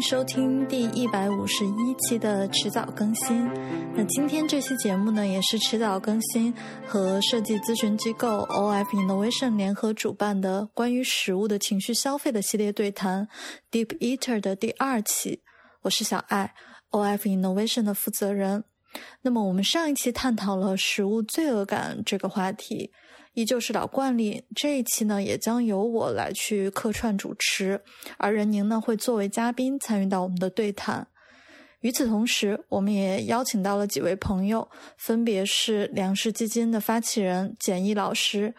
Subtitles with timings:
[0.00, 3.46] 收听第一百五十一期的迟早更新。
[3.94, 6.54] 那今天这期节目呢，也是迟早更新
[6.86, 13.28] 和设计咨询机构 OF Innovation 联合主办的关于食物的情绪消费的系列对谈
[13.70, 15.42] Deep Eater 的第二期。
[15.82, 16.54] 我是小爱
[16.90, 18.64] ，OF Innovation 的负责人。
[19.22, 22.92] 那么我们上一期探讨了食物罪恶感这个话题。
[23.36, 27.78] 依旧是老惯例，这一期呢也将由我来去客串主持，
[28.16, 31.06] 而任宁呢会作为嘉宾参与到我们的对谈。
[31.80, 38.54] 与此同时，我们也邀请到了几位朋友，分别是粮食基金的发起人简易老师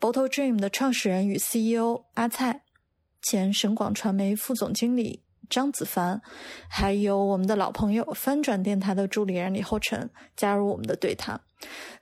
[0.00, 2.62] ，Bottle Dream 的创始人与 CEO 阿蔡，
[3.20, 5.22] 前省广传媒副总经理。
[5.52, 6.18] 张子凡，
[6.66, 11.38] 还有我们的老朋友翻转电台的助理人李厚辰加入我们的对谈。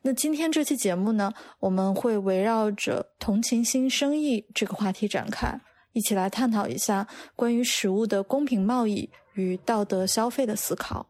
[0.02, 5.60] 那今天这期节目呢，我们会围绕着同情心生意这个话题展开，
[5.92, 11.08] 一起来探讨一下关于食物的公平贸易与道德消费的思考。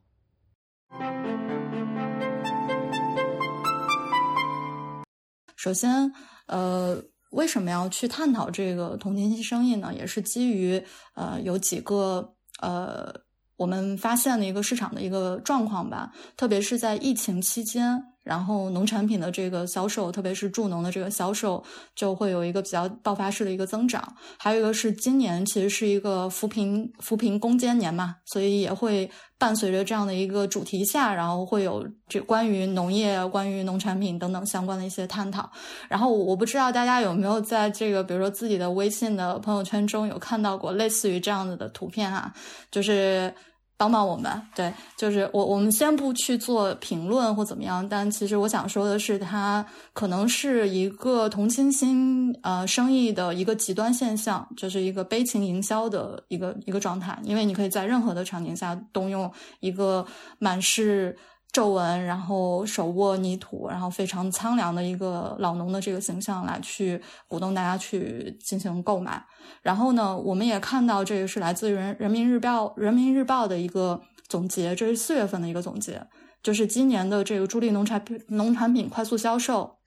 [5.56, 6.11] 首先，
[6.46, 7.05] 呃。
[7.31, 9.92] 为什么要去探讨这个同情心生意呢？
[9.95, 10.83] 也是基于
[11.14, 13.12] 呃有几个呃
[13.56, 18.03] 我们发现的一个市场的一个状况吧，特别是在疫情期间。
[18.31, 21.61] 然后农产品的这个销售，特别是助农的这个销售，
[21.97, 24.00] 就会有一个比较爆发式的一个增长。
[24.39, 35.51] 还有一个是今年其实是一个扶贫扶贫攻坚年嘛，所以也会伴随着这样的一个主题下，然后会有这关于农业、关于农产品等等相关的一些探讨。
[35.89, 42.33] 然后我不知道大家有没有在这个比如说自己的微信的朋友圈中有看到过类似于这样子的图片啊，
[42.70, 43.34] 就是。
[43.81, 49.64] 帮帮我们，对，就是我，我们先不去做评论或怎么样，但其实我想说的是，它
[49.95, 60.05] 可能是一个同情心呃生意的一个极端现象，就是一个悲情营销的一个一个状态，因为你可以在任何的场景下动用一个
[60.39, 61.17] 满是。
[61.52, 69.24] 皱纹，然后手握泥土，然后非常苍凉的一个老农的这个形象来去鼓动大家去进行购买。
[69.62, 76.06] 然后呢，我们也看到这个是来自人人民日报人民日报的一个总结，这是四月份的一个总结，
[76.42, 79.78] 就是今年的这个助力农产品农产品快速销售，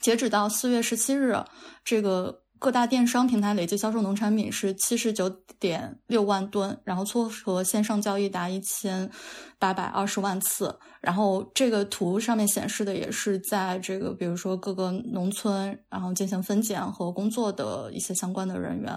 [0.00, 1.36] 截止到四月十七日，
[1.84, 2.43] 这个。
[2.64, 5.28] 各大电商平台累计销售农产品是七十九
[5.60, 9.10] 点六万吨，然后撮合线上交易达一千
[9.58, 10.74] 八百二十万次。
[11.02, 18.90] 然后这个图上面显示的也是在这个，比如说各个农村，然后进行分拣和工作的一些相关的人员。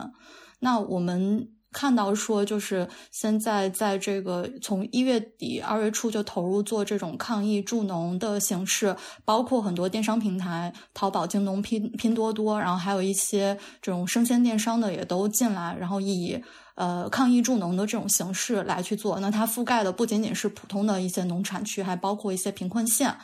[0.61, 1.49] 那我们。
[1.73, 8.95] 看到说，就是现在在这个从一月底二月初就投入做这种抗疫助农的形式，
[9.25, 16.41] 包括很多电商平台，淘宝、京东、拼拼多多，然后还有一些这种生鲜电商的也都进来，然后以
[16.75, 19.19] 呃抗疫助农的这种形式来去做。
[19.19, 23.15] 那它覆盖的不仅仅是普通的一些农产区，还包括一些贫困县。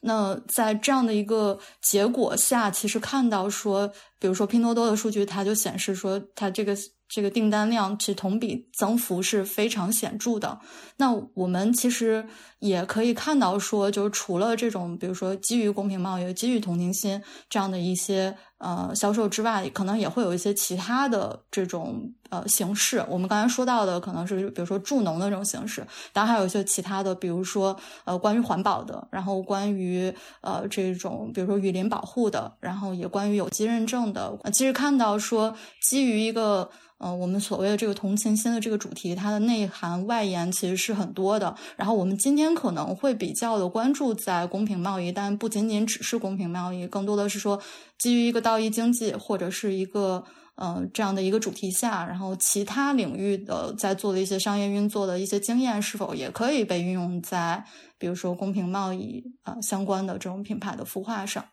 [0.00, 3.86] 那在这样的一个结果下，其实看到说，
[4.18, 6.74] 比如说拼多多的数据，它就显示说，它这个。
[7.10, 10.58] 这个订单量其实同比增幅是非常显著的。
[10.96, 12.24] 那我们其实
[12.60, 18.36] 也可以看到，说就是除了这种，比如说基于公平贸易、基于同情心这样的一些。
[18.60, 23.02] 呃，销售之外，可能也会有一些其他的这种呃形式。
[23.08, 25.82] 我们刚才说到的，可能是比如说助农的这种形式，
[26.12, 34.38] 当然还有一些其他的，比如说呃关于环保的，然后关于呃这种比如说雨林保护的，然后也关于有机认证的。
[34.52, 36.70] 其实看到说，基于一个。
[37.02, 41.56] 嗯，我们所谓的这个同情心的这个主题，它的内涵外延其实是很多的。
[41.74, 47.58] 然后我们今天可能会比较的关注在公平贸易，但不仅仅只是公平贸易，更多的是说
[48.00, 50.24] 基于一个道义经济或者是一个
[50.56, 57.64] 呃这样的一个主题下，然后其他领域的在做的一些商业运作的一些经验，是否也可以被运用在
[57.98, 61.44] 比如说公平贸易啊相关的这种品牌的孵化上。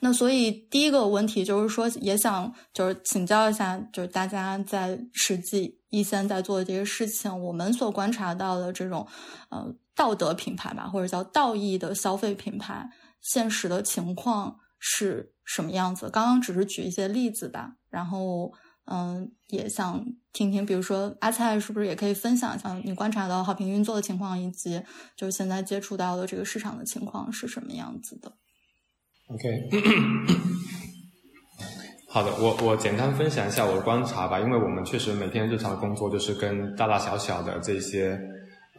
[0.00, 9.06] 那所以第一个问题就是说，也想就是请教一下，就是大家在实际一线在做的这些事情，我们所观察到的这种
[9.50, 12.88] 呃道德品牌吧，或者叫道义的消费品牌，
[13.20, 16.08] 现实的情况是什么样子？
[16.10, 18.52] 刚刚只是举一些例子吧，然后
[18.90, 24.82] 嗯，也想听听，比如说阿菜是不是也可以分享一下你观察到好评运作的情况，以及
[25.16, 28.32] 就是现在接触到的这个市场的情况是什么样子的
[29.28, 29.68] ？OK，
[32.08, 38.18] 好的，我我简单分享一下我的观察吧，因为我们确实每天日常工作就是跟大大小小的这些，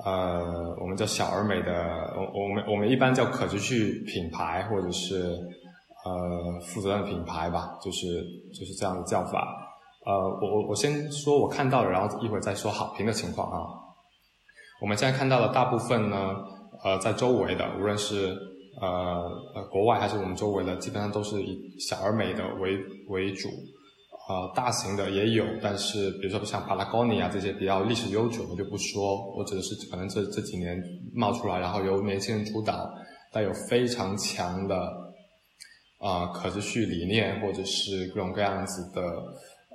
[0.04, 1.72] 呃，我们叫小而美的，
[2.18, 5.38] 我我们我们一般叫可持续品牌或者是
[6.06, 8.24] 呃负责任品牌吧，就是
[8.54, 9.66] 就是这样的叫法。
[10.06, 13.60] 呃，我我我先说我看到的，然后一会儿再说好评的情况啊。
[14.82, 16.36] 我们现在看到的大部分呢，
[16.84, 18.36] 呃，在周围的，无论是
[18.82, 18.90] 呃
[19.56, 22.78] 呃国外还是我们周围的，基本上都是以小而美的为
[23.10, 23.50] 为主。
[24.30, 30.80] 呃，大型的也有，但是比如说像 Patagonia 这些比较历史悠久的就不说，我指的是可能这这几年
[31.16, 32.88] 冒出来，然后由年轻人主导，
[33.34, 34.76] 带有非常强的
[36.00, 39.02] 啊可持续理念或者是各种各样子的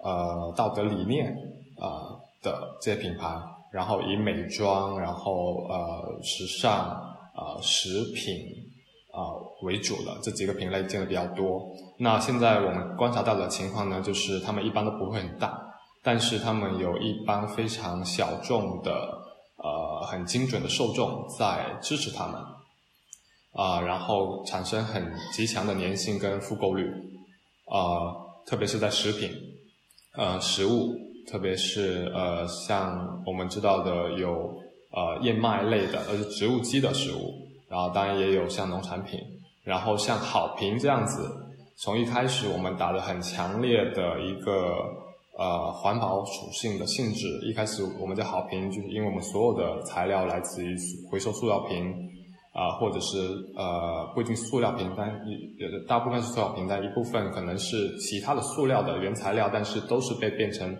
[0.02, 1.32] 呃道德理念
[1.78, 3.40] 啊的这些品牌，
[3.72, 8.38] 然后以美妆，然后呃时尚啊食品。
[9.16, 9.30] 啊，
[9.62, 11.64] 为主的这几个品类见的比较多。
[11.98, 15.56] 那现在我们观察到的情况呢，就是他们一般都不会很大，
[16.02, 18.90] 但是他们有一帮非常小众的，
[19.58, 22.40] 呃，很精准的受众在支持他们，
[23.54, 26.86] 啊，然后产生很极强的粘性跟复购率，
[27.66, 28.12] 啊，
[28.46, 29.30] 特别是在食品，
[30.16, 30.94] 呃，食物，
[31.30, 34.60] 特别是呃，像我们知道的有
[34.90, 37.42] 呃燕麦类的，呃，植物基的食物。
[37.66, 39.18] 然后当然也有像农产品，
[39.64, 41.28] 然后像好评这样子，
[41.76, 44.76] 从一开始我们打的很强烈的一个
[45.36, 50.76] 呃环保属性的性质，一开始我们的好评就是因为我们所有的材料来自于
[51.10, 51.92] 回收塑料瓶
[52.54, 53.18] 啊，或者是
[53.54, 60.74] 呃不一定塑料瓶，但一大部分是塑料瓶，但一部分可能是其他的塑料的原材料，但是都是被变成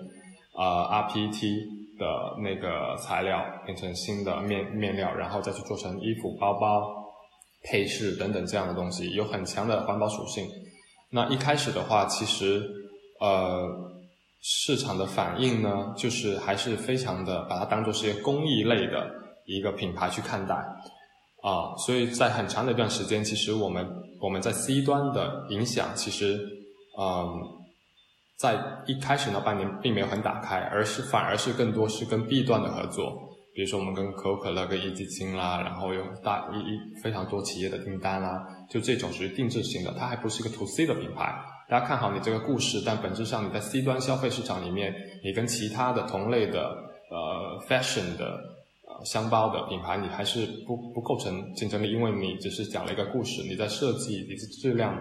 [0.54, 1.74] 啊，rpt。
[1.96, 2.04] 的
[2.42, 6.92] 那个材料变成新的面面料，然后再去做成衣服、包包、
[7.62, 10.44] 配饰等等这样的东西，有很强的环保属性。
[11.08, 12.68] 那一开始的话，其实
[13.20, 13.64] 呃
[14.42, 19.08] 市场的反应呢，就是还是非常的把它当做是一个工艺类的
[19.46, 20.56] 一个品牌去看待
[21.44, 23.86] 啊，所以在很长的一段时间，其实我们
[24.20, 26.40] 我们在 C 端的影响，其实
[26.98, 27.60] 嗯。
[28.36, 33.16] 在一开始那半年并没有很打开，而是反而是更多是跟 B 端的合作，
[33.54, 41.32] 比如说我们跟可口可乐、跟壹基金啦，然后有大一一非常多企业的订单啦，就这种属于定制型的，它还不是一个 To C 的品牌。
[41.68, 44.92] 大家看好你这个故事，但本质上你在 C 端消费市场里面，
[45.22, 46.68] 你跟其他的同类的
[47.10, 48.36] 呃 Fashion 的
[49.04, 54.96] 箱包的品牌，你还是不不构成竞争力，因为你只是讲了一个故事，你在设计，你的质量。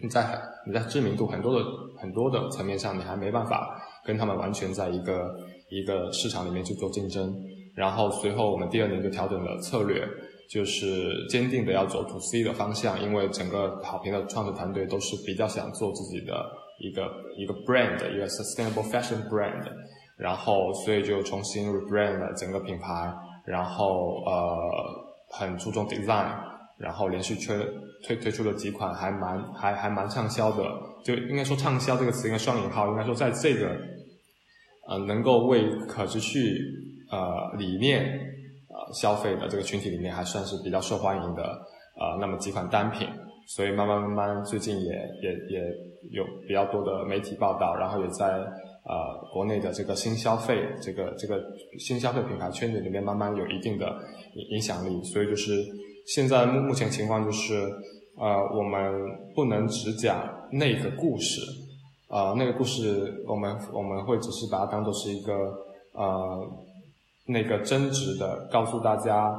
[0.00, 1.66] 你在你在知名度很多的
[2.00, 5.28] 很多的层面上，你还没办法跟他们完全在一个
[5.70, 7.34] 一个市场里面去做竞争。
[7.74, 10.06] 然后随后我们第二年就调整了策略，
[10.48, 16.48] 就是坚定的要走 to C 的方向，因为整个好评的创始团队都是比较想做自己的
[16.78, 19.66] 一个一个 brand，一个 sustainable fashion brand。
[20.16, 23.12] 然后所以就重新 rebrand 了整个品牌，
[23.48, 24.56] 然后呃
[25.30, 26.46] 很注重 design。
[26.78, 27.56] 然后连续推
[28.04, 30.62] 推推出了几款还蛮还还蛮畅销的，
[31.04, 33.76] 就应该说畅销这个词应该双引号，应该说在这个
[34.88, 36.56] 呃能够为可持续
[37.10, 38.04] 呃理念
[38.68, 43.08] 呃消费的这个群体里面还算是比较受欢迎的呃那么几款单品，
[43.48, 45.60] 所以慢慢慢慢最近也也也
[46.12, 48.40] 有比较多的媒体报道，然后也在
[48.88, 51.40] 呃国内的这个新消费这个这个
[51.78, 53.86] 新消费品牌圈子里面慢慢有一定的
[54.50, 55.64] 影响力，所以就是。
[56.10, 57.52] 现在目目前情况就是，
[58.16, 58.90] 呃，我们
[59.34, 61.42] 不能只讲那个故事，
[62.08, 65.34] 呃，那个故事我们我们会只是把它当做是一个
[65.92, 66.50] 呃
[67.26, 69.38] 那个真实的告诉大家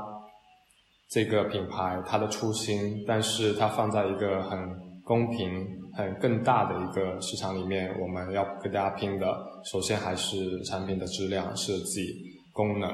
[1.10, 4.60] 这个品牌它的初心，但是它放在一个很
[5.04, 9.26] 公平、很更大的一个市场里面，我们要跟大家拼的，
[9.72, 12.14] 首先还是产品的质量、设计、
[12.52, 12.90] 功能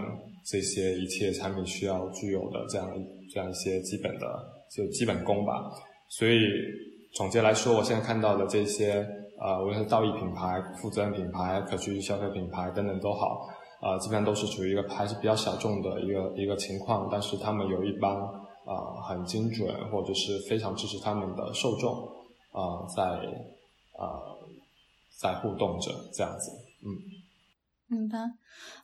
[0.45, 2.89] 这些一切产品需要具有的这样。
[3.33, 4.27] 这样一些基本的
[4.71, 5.69] 就基本功吧，
[6.09, 6.39] 所以
[7.15, 9.05] 总结来说，我现在看到的这些
[9.41, 13.49] 呃，无论是道义品牌、负责任品牌、可持续消费品牌等等都好，
[13.81, 22.07] 呃，基本上都是处于一个还是比较小众的一个一个情况，但是他们有一帮啊很精准或者是非常支持他们的受众
[22.55, 23.03] 啊在
[23.99, 24.39] 啊
[25.19, 26.51] 在互动着这样子，
[26.83, 26.87] 嗯。
[27.87, 28.17] 明白，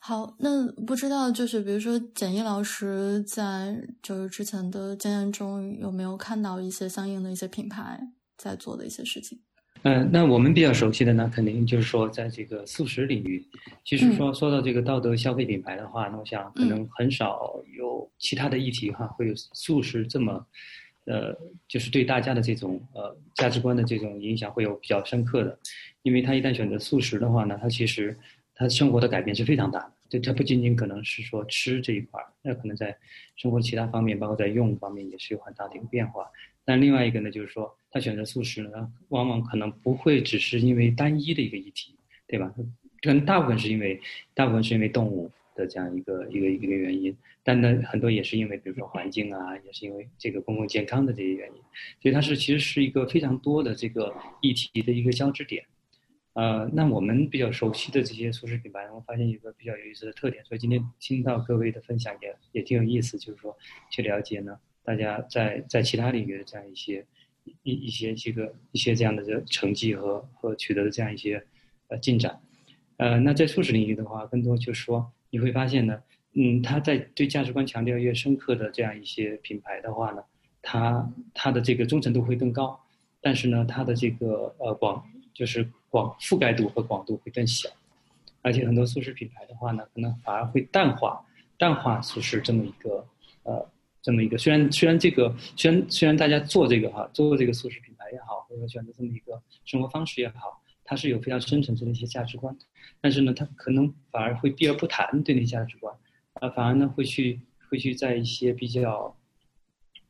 [0.00, 8.00] 好，那不知道就是比如说简易老师在就是之前的经验中有没有看到一些相应的一些品牌
[8.36, 9.40] 在做的一些事情？
[9.82, 13.44] 嗯，那我们比较熟悉的呢，肯定就是说在这个素食领域，
[13.84, 20.46] 其实说说到这个道德消费品牌的话，那我想可能很少有其他的议题哈，会有素食这么，
[21.04, 21.36] 呃，
[21.68, 25.58] 就是对大家的这种呃价值观的这种影响会有比较深刻的，
[26.02, 28.16] 因为他一旦选择素食的话呢，他其实。
[28.54, 32.94] 他生活的改变是非常大的，就他不仅仅可能是说吃这一块儿，那可能在
[33.34, 36.30] 生活其他方面，包括在用方面也是有很大的一个变化。
[36.62, 41.96] 但另外一个呢，就是说他选择素食呢，往往可能不会只是因为单一的一个议题，
[42.28, 42.54] 对吧？
[43.00, 43.98] 可能大部分是因为
[44.34, 45.32] 大部分是因为动物
[45.62, 51.60] 的这样一个一个一个原因，但呢，很多也是因为比如说环境啊，也是因为这个公共健康的这些原因，
[52.00, 55.64] 所以它是其实是一个非常多的这个议题的一个交织点。
[56.34, 63.54] 呃，那我们比较熟悉的这些素食品牌，我发现有个比较有意思的特点，所以今天听到各位的分享也也挺有意思，就是说
[63.90, 67.04] 去了解呢，大家在在其他领域的这样一些
[67.62, 71.44] 一一些这个一些这样的这成绩和和取得的这样一些
[71.88, 72.40] 呃进展。
[72.96, 76.00] 呃，那在素食领域的话，更多就是说你会发现呢，
[76.34, 80.22] 嗯，他在对价值观强调越深刻的这样一些品牌的话呢，
[80.62, 82.78] 它它的这个忠诚度会更高，
[83.20, 85.68] 但是呢，它的这个呃广就是。
[85.92, 87.68] 广覆盖度和广度会更小，
[88.40, 91.22] 而且很多素食品牌的话呢，可能反而会淡化
[91.58, 93.06] 淡化素食这么一个
[93.42, 93.68] 呃
[94.00, 94.38] 这么一个。
[94.38, 100.61] 虽然虽然这个虽然虽然大家做这个哈做这个素食品牌也好，或者选择这么一个生活方式也好，
[100.92, 102.54] 它是有非常深层次的一些价值观，
[103.00, 105.94] 但是呢，它可能反而会避而不谈对那价值观，
[106.34, 109.16] 啊，反而呢会去会去在一些比较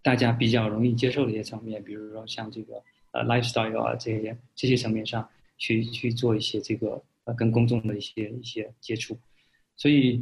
[0.03, 5.29] 大家比较容易接受的一些层面，比如说像这个呃 lifestyle 啊这些这些层面上。
[5.59, 9.17] 去去做一些这个呃跟公众的一些一些接触，
[9.77, 10.21] 所以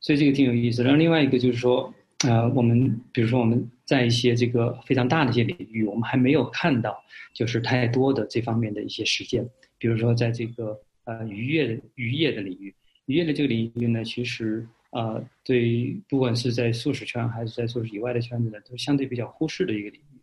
[0.00, 0.82] 所以这个挺有意思。
[0.82, 1.92] 然后另外一个就是说，
[2.24, 9.46] 呃，我们比如说我们在一些这个非常大的一些领域，我们还没有看到就是太多的这方面的一些实践。
[9.78, 12.74] 比如说在这个呃渔业的渔业的领域，
[13.06, 20.18] 渔业的这个领域呢，其实呃对不管是在素食圈还是在素食以外的圈子呢，都相对比较忽视的一个领域。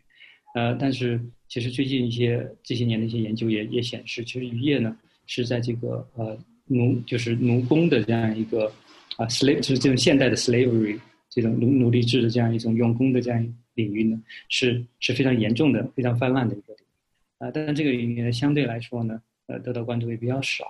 [0.56, 1.20] 呃，但是
[1.50, 4.98] 其实最近一些这些年的一些研究也也显示，其实渔业呢
[5.28, 8.72] 是在这个呃奴就是奴工的这样一个
[9.18, 10.98] 啊 slave 就是这种现代的 slavery
[11.30, 17.52] 这种奴奴隶制的这样一种用工的这样一领域呢是是非常严重的、非常泛滥的一个领域啊。
[17.52, 20.66] 但这个领域呢相对来说呢呃得到关注也比较少，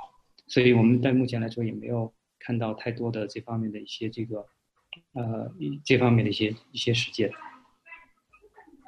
[0.48, 4.46] 所以我们在目前来说也没有看到太多的这方面的一些这个
[5.14, 5.52] 呃
[5.84, 7.30] 这方面的一些一些实践。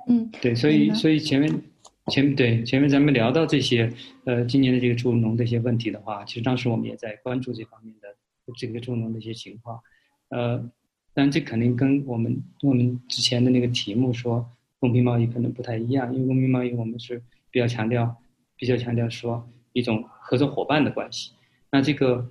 [0.07, 1.61] 嗯，对，所以所以前面
[2.07, 3.91] 前对前面咱们聊到这些，
[4.23, 8.07] 呃，今年的这个助农的一些问题的话，其实当时我们也在关注这方面的
[8.55, 9.81] 这个助农的一些情况，
[10.29, 10.71] 呃，
[11.13, 18.15] 但这肯定跟我们我们之前的那个题目说公平贸易可能不太一样，因为公平贸易我们是比较强调
[18.55, 19.45] 比较强调说
[19.77, 21.31] 一种合作伙伴的关系，
[21.71, 22.29] 那这个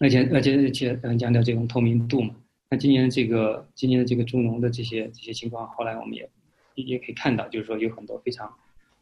[0.00, 2.34] 而且而且而且嗯强调这种透明度嘛，
[2.70, 6.28] 那今年这个今年的这个助农的这些这些情况，后来我们也。
[6.74, 8.50] 也可以看到，就是说有很多非常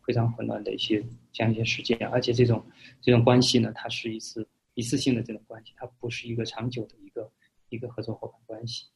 [0.05, 1.01] 非常混乱的一些
[1.33, 2.61] 这样一些事件，而且这种
[3.01, 7.31] 这种关系呢，它是一次一次性的这种关系，它不是一个长久的一个
[7.69, 8.87] 一个合作伙伴关系。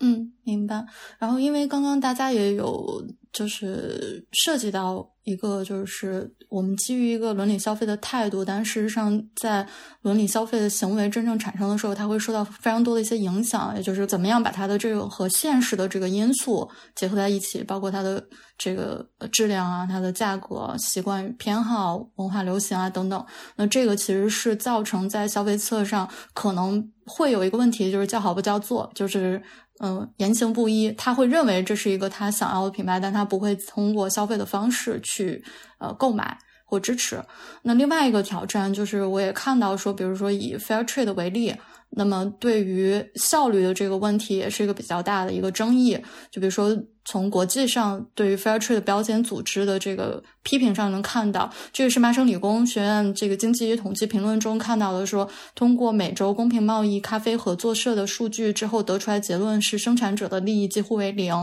[0.00, 0.84] 嗯，明白。
[1.18, 9.66] 然后，因为刚刚大家也有就是涉及到一个，就是我们基于一个伦理消费的态度，但事实上在
[10.02, 18.22] 伦理消费的行为真正产生的时候，它会受到非常多的一些影响，也就是怎么样把它的这个和现实的这个因素结合在一起，包括它的
[18.58, 23.24] 这个质量啊、它的价格、习惯偏好、文化流行啊等等。
[23.56, 29.40] 那这个其实是造成在消费侧上可能会有一个问题，就是叫好不叫座，就是。
[29.80, 35.44] 嗯，言行不一，他会认为这是一个他想要的品牌，但他不会通过消费的方式去
[35.78, 37.22] 呃购买或支持。
[37.62, 41.54] 那另外一个挑战就是，我也看到说，比如说以 Fair Trade 为例。
[41.96, 45.96] 那么，对于效率的这个问题，也是一个比较大的一个争议。
[46.28, 61.34] 就比如说，从国际上对于 Fair Trade 标签组织的这个批评上能看到，这个是麻省理工学院这个经济与统计评论中看到的，说通过每周公平贸易咖啡合作社的数据之后得出来结论是，生产者的利益几乎为零。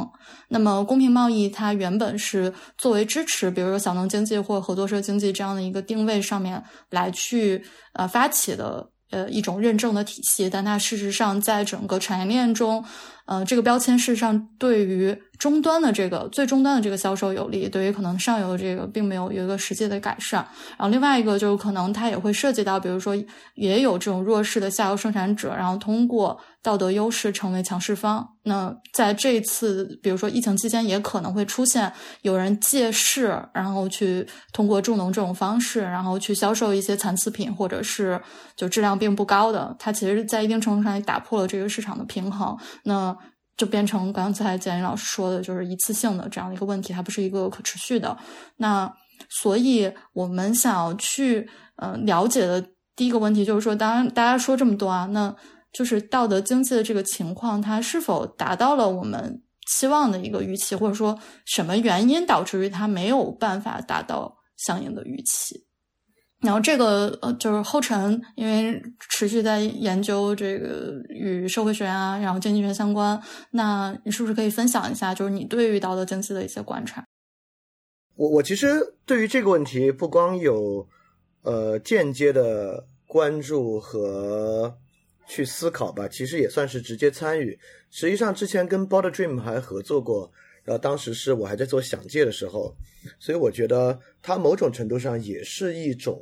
[0.48, 7.64] 那么，公平贸易它原本是作为支持，比如说小农经济或合作社经济这样的一个定位上面来去
[7.94, 8.90] 呃发起的。
[9.12, 12.82] 呃，一种认证的体系，但它事实上在整个产业链中，
[13.32, 15.18] 呃，这个标签事实上对于。
[15.42, 20.46] 终端的这个最终端的这个销售有利，对于可能上游的这个并没有有一个实际的改善。
[20.78, 23.16] 然后另外一个就是可能它也会涉及到，比如说
[23.56, 28.24] 也有这种弱势的下游生产者，然后通过道德优势成为强势方。
[28.44, 34.24] 那在这次比如说疫情期间，也可能会出现有人借势，然后去
[34.54, 38.22] 通过助农这种方式，然后去销售一些残次品，或者是
[38.56, 39.76] 就质量并不高的。
[39.80, 42.56] 它其实，在一定程度上也打破了这个市场的平衡。
[42.84, 43.16] 那
[43.62, 48.18] 就变成刚才简历老师说的，就是一次性的这样一个问题，它不是一个可持续的。
[48.58, 48.92] 那
[49.30, 52.60] 所以我们想要去呃了解的
[52.96, 55.36] 第一个问题就是说，当然大家说这么多啊，那
[55.72, 65.68] 就是道德经济的这个情况，它是否达到了我们期望的一个预期，或者说什么原因导致于它没有办法达到相应的预期？
[66.42, 73.22] 然后这个呃，就是后尘，因为持续在研究这个与社会学啊，然后经济学相关，
[73.52, 77.06] 那你是不是可以分享一下，就是你对于道德经济的一些观察？
[78.16, 80.88] 我我其实对于这个问题，不光有
[81.44, 84.76] 呃间接的关注和
[85.28, 87.58] 去思考吧，其实也算是直接参与。
[87.90, 90.32] 实际上之前跟 Border Dream 还合作过，
[90.64, 92.76] 然后当时是我还在做想界的时候。
[93.20, 96.22] 所以我觉得它某种程度上也是一种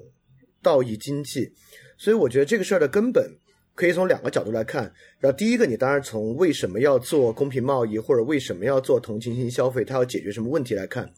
[0.62, 1.51] 道义经济，
[1.98, 3.29] 所以我觉得这个事儿的根本
[3.75, 4.84] 可以从两个角度来看。
[5.19, 11.12] 然后第一个，你当然从为什么要做公平贸易或者为什么要做同情心消费，它要解决什么问题来看。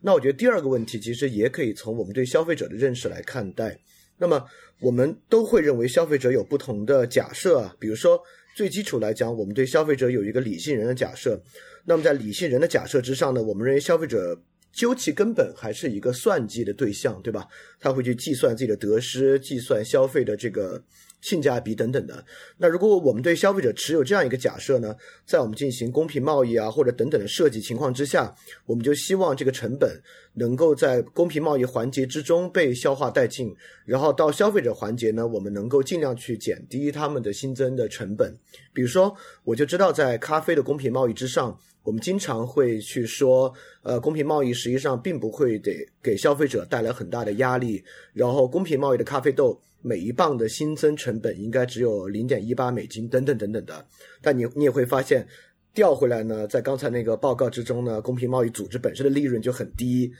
[0.00, 3.78] 那我觉得第二个问题其实也可以从我们对消费者的认识来看待。
[4.18, 4.44] 那么
[4.80, 8.20] 我们都会认为消费者有不同的假设啊，比如说
[8.54, 11.42] 最基础来讲，我们对消费者有一个理性人的假设。
[11.84, 14.40] 那么在理性人的假设之上呢，我们认为消费者。
[14.72, 17.46] 究其根本，还是一个算计的对象，对吧？
[17.78, 20.82] 他会去计算自己的得失，计算消费的这个
[21.24, 22.22] 性价比等等的。
[22.58, 28.34] 那如果我们对消费者持有这样一个假设呢，在我们进行公平贸易啊或者等等的设计情况之下，
[28.66, 29.98] 我们就希望这个成本
[30.34, 38.30] 能够在公平贸易环节之中被消化殆尽，然后到消费者环节呢，我们能够尽量去减低他们的新增的成本。
[38.74, 41.58] 比如说，我就知道在咖啡的公平贸易之上。
[41.84, 43.52] 我们经常会去说，
[43.82, 47.84] 呃，公平贸易实际上并不会给给消费者带来很大的压力。
[48.14, 53.86] 然后，公平贸易的咖啡豆每一磅的新增成本应该只有零点一八美金，等等等等的。
[54.22, 55.26] 但你你也会发现，
[55.74, 60.10] 调回来呢，在刚才那个报告之中呢，公平贸易组织本身的利润就很低，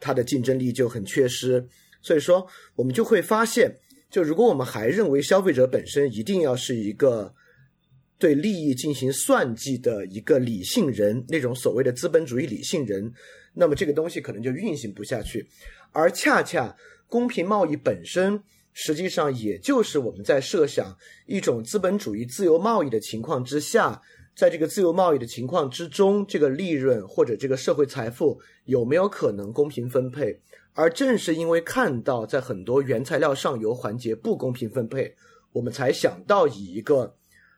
[0.00, 1.62] 它的竞争力就很缺失。
[2.00, 3.76] 所以说，我们就会发现，
[4.10, 7.34] 就如果我们还认为消费者本身一定要是一个。
[8.18, 13.10] 对利益进行算计的一个理性人，那种所谓的资本主义理性人，
[13.54, 15.48] 那么这个东西可能就运行不下去。
[15.90, 16.76] 而恰恰
[17.08, 18.38] 公平贸易本身，
[18.82, 20.96] 实际上也就是我们在设想
[21.26, 24.00] 一种资本主义自由贸易的情况之下，
[24.34, 30.40] 在这个自由贸易的情况之中，这个利润或者这个社会财富有没有可能公平分配？
[30.72, 35.14] 而正是因为看到在很多原材料上游环节不公平分配，
[35.52, 37.14] 我们才想到以一个。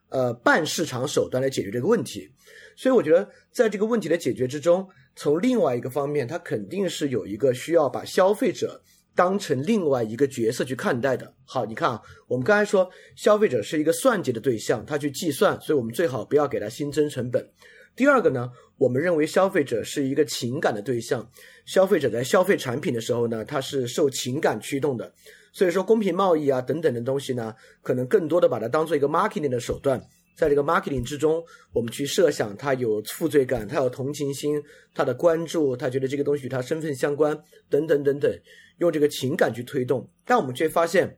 [0.09, 2.29] 呃，半市场手段来解决这个问题，
[2.77, 8.79] 所以我觉得在这个问题的解决之中，从另外一个方面，它肯定是有一个需要把消费者
[9.15, 11.33] 当成另外一个角色去看待的。
[11.45, 17.47] 好，你看啊，我们刚才说消费者是一个算计的对象，他去计算，所以我们最好不要给他新增成本。
[17.95, 21.29] 第二个呢，我们认为消费者是一个情感的对象，
[21.65, 25.13] 消费者在消费产品的时候呢，他是受情感驱动的。
[25.51, 30.03] 所以说，公平贸易啊等等的东西呢，可能更多的把它当做一个 marketing 的手段，
[30.35, 34.59] 在这个 marketing 之中，我们去设想他有负罪感，他有同情心，
[34.95, 38.31] 他的关注，他觉得这个东西与他身份相关，等等等等，
[38.77, 40.09] 用这个情感去推动。
[40.25, 41.17] 但我们却发现，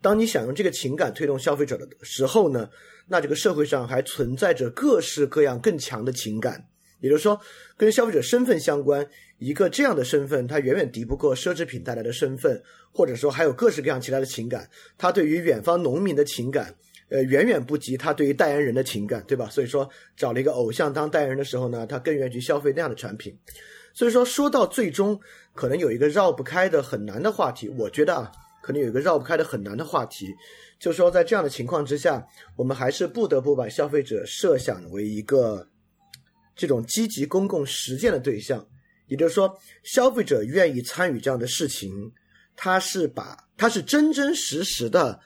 [0.00, 2.68] 当你想用这个情感推动消费者的时候呢，
[3.06, 6.66] 那这个社会上还存在着各式各样更强的情感，
[7.00, 7.40] 也就是说，
[7.76, 9.06] 跟消费者身份相关。
[9.38, 14.66] 一个这样的身份，它远远敌不过奢侈品带来的身份，或者说还有各式各样其他的情感。
[14.96, 16.74] 他对于远方农民的情感，
[17.10, 19.46] 呃，远远不及他对于代言人的情感，对吧？
[19.50, 23.38] 所以说，找了一个偶像当代言人的时候呢，他更愿意去消费那样的产品。
[23.92, 25.20] 所以说，说到最终，
[25.56, 27.68] 可能有一个绕不开的很难的话题。
[27.70, 28.30] 我觉得啊，
[28.62, 30.26] 可能有一个绕不开的很难的话题，
[30.78, 35.66] 就是说，在这样的情况之下，我们还是不得不把消费者设想为一个
[36.54, 38.64] 这种积极公共实践的对象。
[39.08, 42.12] 也就是说，消费者愿意参与这样的事情，
[42.56, 45.18] 他是把他是真真实实的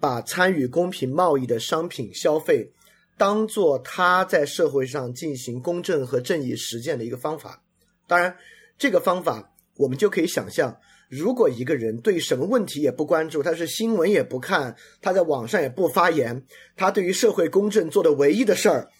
[0.00, 2.72] 把参与公平贸易的商品消费
[3.18, 7.62] 当做他在社会上进行公正和正义实践的一个方法。
[8.06, 8.34] 当然，
[8.78, 10.76] 这个方法我们就可以想象，
[11.08, 16.44] 如果一个人对什么问题也不关注，他是新闻也不看，他在网上也不发言，
[16.76, 18.90] 他对于社会公正做的唯一的事儿，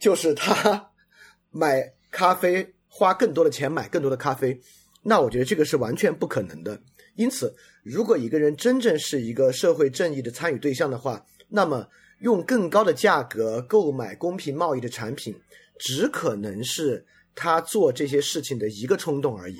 [0.00, 0.90] 就是他
[1.52, 2.74] 买咖啡。
[2.94, 4.60] 花更多的钱买更多的咖啡，
[5.02, 6.78] 那我觉得这个是完全不可能的。
[7.14, 7.50] 因此，
[7.82, 11.88] 如果一个人真正是一个社会正义的参与对象的话，那么
[12.20, 15.34] 用更高的价格购买公平贸易的产品，
[15.78, 17.02] 只可能是
[17.34, 19.56] 他做这些事情的一个冲动而已。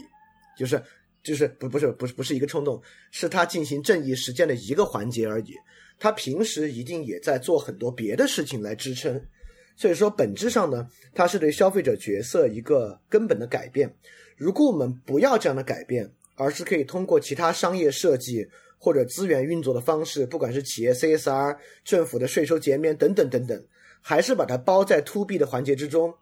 [0.62, 0.80] 就是，
[1.24, 5.54] 就是不不是不是不是一个冲动，是他进行正义实践的一个环节而已。
[5.98, 9.20] 他平时一定也在做很多别的事情来支撑。
[9.74, 13.92] 所以说，本质上呢，它是对消费者角色一个根本的改变。
[14.36, 18.46] 如果我们不要这样的改变，而是可以通过其他商业设计
[18.78, 23.64] 或者资源运作的方式，不管是企业 CSR、政府的税收减免等等等等，
[24.00, 26.14] 还是把它包在 To B 的环节之中，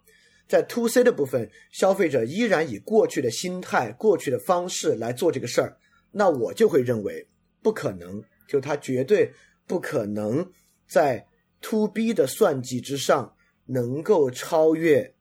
[0.51, 5.77] 在 To C 的部分，消费者依然以过去的心态、过去的方式来做这个事儿，
[6.11, 7.25] 那我就会认为
[7.63, 9.33] 不可能，就它绝对
[9.69, 10.45] 不可能
[10.89, 11.25] 在
[11.61, 13.33] to B 的算计之上
[13.67, 15.15] 能够超越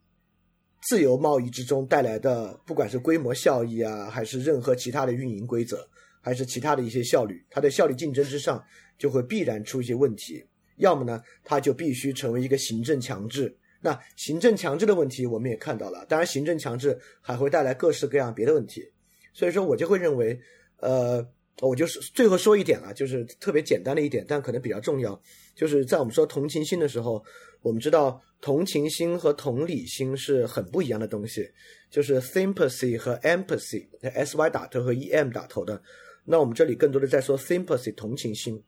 [0.82, 5.88] 自由贸易之中带来的，不管是规模效益啊，还是任何其他的运营规则，
[6.22, 8.64] 还是其他的一些效率，它的效率竞争之上
[8.98, 10.44] 就会必然出一些问题。
[10.78, 13.56] 要么呢，它就必须成为一个行政强制。
[13.82, 18.90] 那行政强制的问题我们也看到了，当然行政强制还会带来各式各样别的问题。
[19.34, 20.40] 所以说我就会认为，
[20.78, 21.26] 呃，
[21.62, 25.20] 我就是最后说一点啊，就是特别简单的一点，但可能比较重要，
[25.56, 27.24] 就是在我们说同情心的时候，
[27.62, 31.50] 我们知道同情心和同理心是很不一样的东西，
[31.90, 35.82] 就是 sympathy 和 empathy，s y 打头和 e m 打头的。
[36.26, 38.62] 那我们这里更多的在说 sympathy 同情心。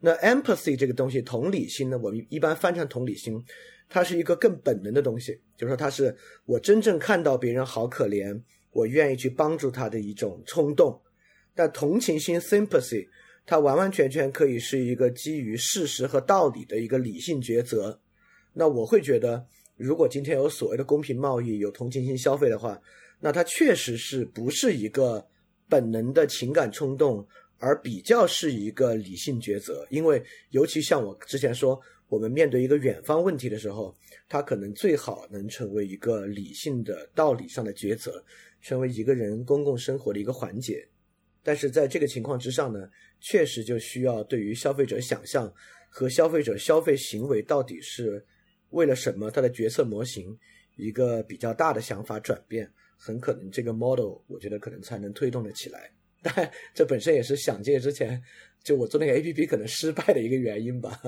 [0.00, 1.98] 那 empathy 这个东西，同理心呢？
[1.98, 3.42] 我们一般翻成同理心，
[3.94, 6.12] 它是一个更本能的东西，就是说它是
[6.46, 8.36] 我真正看到别人好可怜，
[8.72, 11.00] 我愿意去帮助他的一种冲动。
[11.54, 13.06] 但同情心 sympathy，
[13.46, 17.96] 它完完全全可以是一个基于事实和道理的一个理性抉择。
[18.52, 22.76] 那我会觉得，如果今天有所谓的公平贸易，有同情心消费的话，
[23.20, 25.24] 那它确实是不是一个
[25.68, 27.24] 本能的情感冲动？
[27.60, 33.96] 而比较是一个理性抉择，因为尤其像我之前说，我们面对一个远方问题的时候，
[34.28, 38.24] 它可能最好能成为一个理性的道理上的抉择，
[38.60, 40.86] 成为一个人公共生活的一个环节。
[41.42, 42.88] 但是在这个情况之上呢，
[43.20, 45.52] 确实就需要对于消费者想象
[45.90, 48.24] 和消费者消费行为到底是
[48.70, 50.36] 为了什么，它的决策模型
[50.76, 55.90] 一个比较大的想法转变，很可能这个 model 我觉得可能才能推动的起来。
[56.22, 58.22] 但这本身也是想借之前
[58.62, 60.98] 就我做那个 A P P 可能失败的一个原因吧。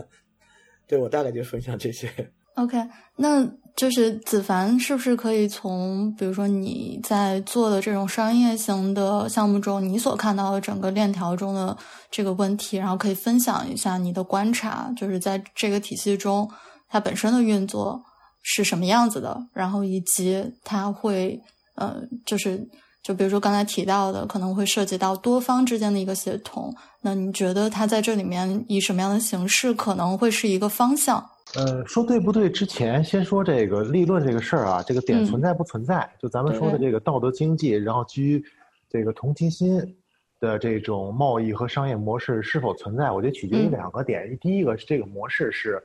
[0.87, 2.11] 对我大概就分享这些。
[2.55, 2.77] OK，
[3.17, 3.47] 那
[3.77, 11.77] 就是子凡是不是可以从比如说你在做的这种商业型的项目中，你所看到的整个链条中的
[12.11, 16.51] 这个问题，然后可以分享一下你的观察，就是在这个体系中
[16.89, 18.03] 它本身的运作
[18.43, 21.39] 是什么样子的，然后以及它会
[21.75, 22.67] 呃就是。
[23.07, 26.75] 就比如说刚才提到的，可能会涉及到多方之间的一个协同。
[27.01, 31.25] 那你觉得它在这里面以什么样的形式可能会是一个方向？
[31.55, 36.11] 呃，说对不对之前，先说这个立论这个事儿啊，这个点存在不存在？
[36.21, 38.45] 就咱们说的这个道德经济，然后基于
[38.91, 39.97] 这个同情心
[40.41, 43.13] 的这种贸易和商业模式是否存在？
[43.13, 44.37] 我觉得取决于两个点。
[44.41, 45.81] 第一个是这个模式是，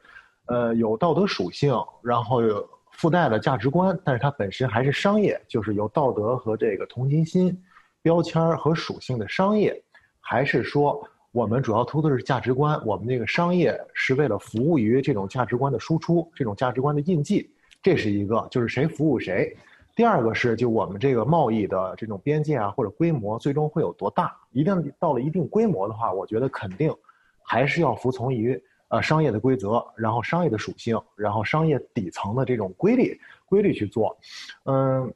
[0.48, 2.68] 呃，有道德属性，然后有。
[3.02, 7.60] 附带了价值观，但是它本身还是商业，就是由道德和这个同情心
[8.04, 9.76] 标签和属性的商业，
[10.20, 12.80] 还是说我们主要突的是价值观？
[12.86, 17.50] 我们这个商业是为了服务于这种价值观的输出，这种价值观的印记，
[17.82, 19.52] 这是一个，就是谁服务谁。
[19.96, 24.32] 第二个是，就我们这个贸易的这种边界啊或者规模，最终会有多大？
[24.52, 26.96] 一定到了一定规模的话，我觉得肯定
[27.42, 28.64] 还是要服从于。
[28.91, 34.17] 呃，商业的规则，然后商业的属性，然后商业底层的这种规律，规律去做。
[34.65, 35.13] 嗯，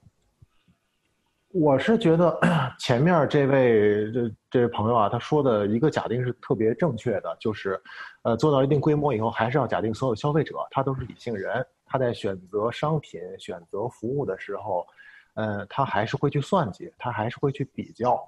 [1.50, 2.40] 我是觉得
[2.80, 7.78] 前面这位这这位朋友啊，他说的一个假定是特别正确的，就是，
[8.22, 14.88] 呃，做到一定规模以后，还是要假定所有消费者他都是理性人，他在选择商品、选择服务的时候，
[15.34, 18.26] 呃，他还是会去算计，他还是会去比较。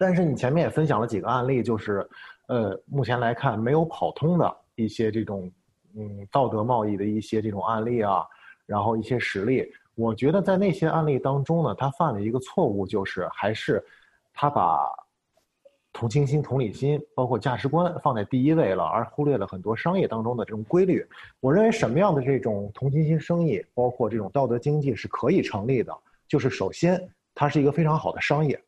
[0.00, 2.04] 但是你前面也分享了几个案例，就是。
[2.48, 5.50] 呃，目前来看没有跑通的一些这种，
[5.94, 8.26] 嗯，道德贸易的一些这种案例啊，
[8.64, 13.84] 然后一些实例，我觉得在那些案例当中呢，他犯了一个错误，就是还是
[14.32, 14.78] 他把
[15.92, 21.06] 同情心、同理心，包括价值观放在第一位了，而忽略了很多商业当中的这种规律。
[21.40, 25.92] 我认为什么样的这种同情心生意，包括这种道德经济是可以成立的，
[26.26, 26.98] 就是首先
[27.34, 28.58] 它是一个非常好的商业，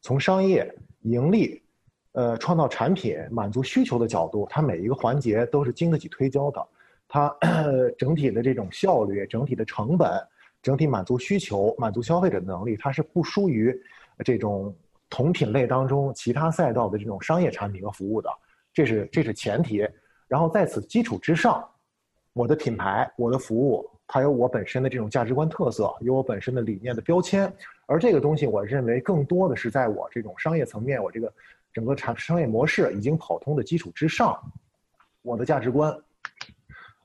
[0.00, 1.62] 从商业盈利。
[2.14, 6.64] 呃，创造产品满足需求的角度，它每一个环节都是经得起推敲的。
[7.08, 7.36] 它
[7.98, 10.08] 整体的这种效率、整体的成本、
[10.62, 13.76] 整体满足需求、满足消费者的能力，它是不输于
[14.24, 14.72] 这种
[15.10, 18.30] 同品类当中其他赛道的这种商业产品和服务的。
[18.72, 19.84] 这是这是前提。
[20.28, 21.68] 然后在此基础之上，
[22.32, 27.52] 我的品牌、我的服务，它有我本身的这种价值观特色，有我本身的理念的标签。
[27.86, 31.32] 而这个东西，我认为更多的是在我这种商业层面，我这个。
[31.74, 34.40] 整个产商业模式已经跑通的基础之上，
[35.22, 35.92] 我的价值观，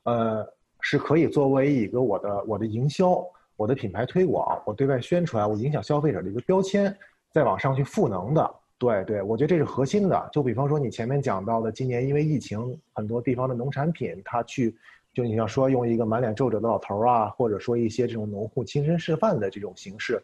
[0.04, 0.46] 呃，
[0.80, 3.20] 是可以作为一个我的我的营销、
[3.56, 6.96] 我的品牌推广、我对外宣传、我影响消费者的一个标签，
[7.32, 8.54] 再往上去赋能的。
[8.78, 10.30] 对对，我觉得这是核心的。
[10.32, 14.76] 就比方说你前面讲到的，今年因为疫情，很多地方的农产品，它去，
[15.12, 20.22] 就你要说用一个满脸皱褶的老头啊，或者说一些这种农户亲身示范的这种形式，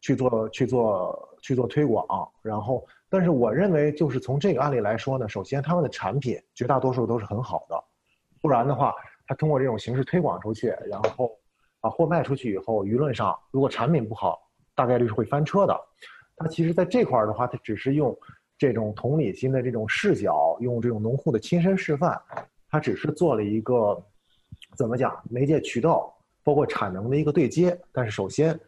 [0.00, 1.32] 去做去做。
[1.42, 2.84] 去做推广，然后，
[3.16, 7.84] 但是我认为就是从这个案例来说呢，首先他们的产品绝大多数都是很好的，
[8.42, 8.94] 不然的话，
[9.26, 11.34] 他通过这种形式推广出去，然后
[11.80, 14.38] 把货卖出去以后，舆论上如果产品不好，
[14.74, 15.74] 大概率是会翻车的。
[16.36, 18.14] 他其实在这块儿的话，他只是用
[18.58, 22.20] 这种同理心的这种视角，用这种农户的亲身示范，
[22.68, 23.98] 他只是做了一个
[24.76, 27.80] 怎么讲媒介渠道，包括产能的一个对接。
[27.92, 28.60] 但是首先，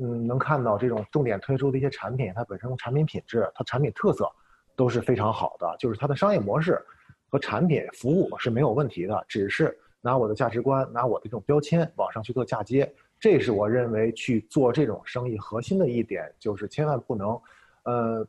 [0.00, 4.30] 嗯，能看到这种重点推出的一些产品，它本身产品品质、它产品特色
[4.74, 6.80] 都是非常好的，就是它的商业模式
[7.28, 12.90] 和产品服务是没有问题的，只是拿我的价值观、拿我的这种标签往上去做嫁接。
[13.20, 17.40] 这是我认为去做这种生意核心的一点，就是千万不能，
[17.84, 18.26] 呃，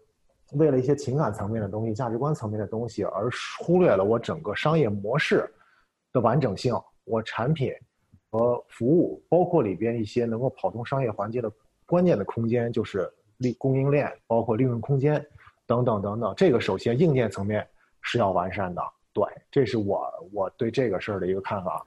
[0.52, 5.50] 为了一些情感层面的东西、价值观层面的东西，而忽略了我整个商业模式
[6.12, 6.76] 的完整性。
[7.06, 7.74] 我产品
[8.34, 11.52] 和服务，包括里边一些能够跑通商业环节的
[11.86, 15.24] 关键的空间，就是利供应链，包括利润空间
[15.68, 16.34] 等等等等。
[16.36, 17.64] 这个首先硬件层面
[18.02, 18.82] 是要完善的。
[19.14, 21.86] 对，这是我我对这个事儿的一个看法。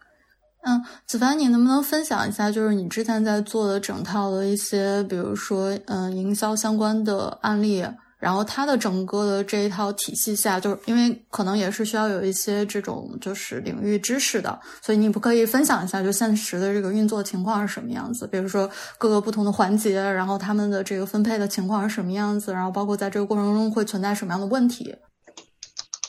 [0.63, 7.85] 嗯，子凡，你能不能分享一下，就是你之前在做的整套的一些，比如说，嗯，营销相关的案例，
[8.19, 18.27] 然后它的整个的这一套体系下，就是因为可能也是需要有一些这种就是领域知识的，所以你不可以分享一下，就现实的这个运作情况是什么样子？
[18.27, 22.53] 比如说各个不同的环节，然后他们的这个分配的情况是什么样子？
[22.53, 24.95] 然后包括在这个过程中会存在什么样的问题？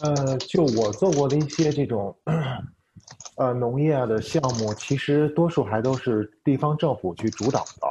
[0.02, 2.16] 呃，就我做过的一些这种。
[3.38, 7.88] 呃，农业的项目其实多数还都是地方政府去主导的。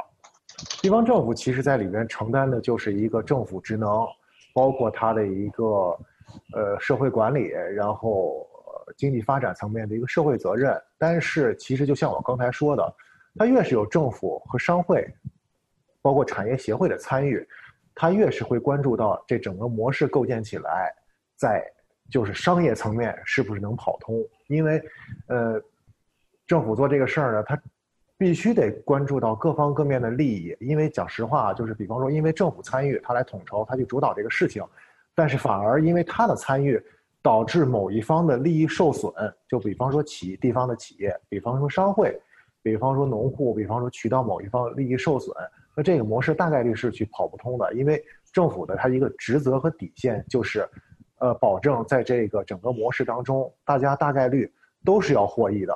[0.81, 4.05] 地方政府其实在里边承担的就是一个政府职能，
[4.53, 5.65] 包括它的一个
[6.53, 8.47] 呃社会管理，然后
[8.97, 10.75] 经济发展层面的一个社会责任。
[10.97, 12.95] 但是其实就像我刚才说的，
[13.35, 15.07] 它越是有政府和商会，
[16.01, 17.47] 包括产业协会的参与，
[17.93, 20.93] 它越是会关注到这整个模式构建起来，
[21.35, 21.63] 在。
[22.09, 24.25] 就是商业层面是不是能跑通？
[24.47, 24.81] 因为，
[25.27, 25.61] 呃，
[26.47, 27.61] 政府做这个事儿呢，它
[28.17, 30.55] 必须得关注到各方各面的利益。
[30.59, 34.63] 因为讲实话，就是比方说，因为政府参与，他来统筹，他去主导这个事情，
[35.15, 36.81] 但是反而因为他的参与，
[37.21, 39.11] 导致某一方的利益受损。
[39.47, 42.19] 就比方说企地方的企业，比方说商会，
[42.61, 45.35] 比方说农户，比方说渠道某一方利益受损，
[45.75, 47.73] 那这个模式大概率是去跑不通的。
[47.73, 50.67] 因为政府的它一个职责和底线就是。
[51.19, 54.53] 呃，保证在这个整个模式当中，大家大概率
[54.85, 55.73] 都是要获益的，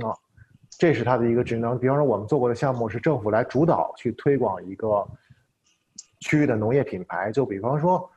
[0.00, 0.16] 啊，
[0.78, 1.78] 这是它的一个职能。
[1.78, 5.06] 比方说，我们做过的项目是政府来主导去推广一个
[6.20, 8.08] 区域的农业品牌，就比方说，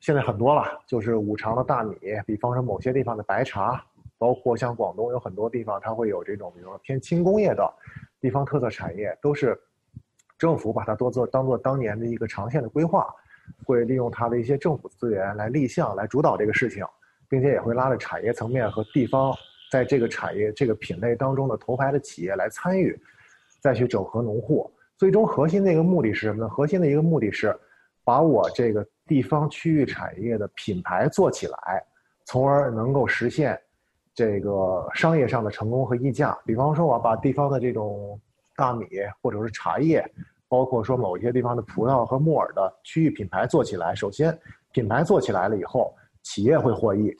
[0.00, 3.84] 现在很多了，就是五常的大米，比方说某些地方的白茶，
[4.18, 7.72] 包括像广东有很多地方，它会有这种，比如说偏轻工业的
[8.20, 9.58] 地方特色产业，都是
[10.38, 13.08] 政府把它多做当做当年的一个长线的规划。
[13.64, 16.84] 会利用它的一些政府资源来立项、来主导这个事情，
[17.28, 19.32] 并且也会拉着产业层面和地方
[19.70, 22.98] 在这个产业这个品类当中的头牌的企业来参与，
[23.60, 24.70] 再去整合农户。
[24.96, 26.48] 最终核心的一个目的是什么呢？
[26.48, 27.54] 核心的一个目的是
[28.04, 31.84] 把我这个地方区域产业的品牌做起来，
[32.24, 33.60] 从而能够实现
[34.14, 36.36] 这个商业上的成功和溢价。
[36.44, 38.20] 比方说，我把地方的这种
[38.56, 38.86] 大米
[39.20, 40.04] 或者是茶叶。
[40.48, 44.32] 包括说某一些地方的葡萄和木耳的区域品牌做起来，首先
[44.70, 47.12] 品牌做起来了以后，企业会获益，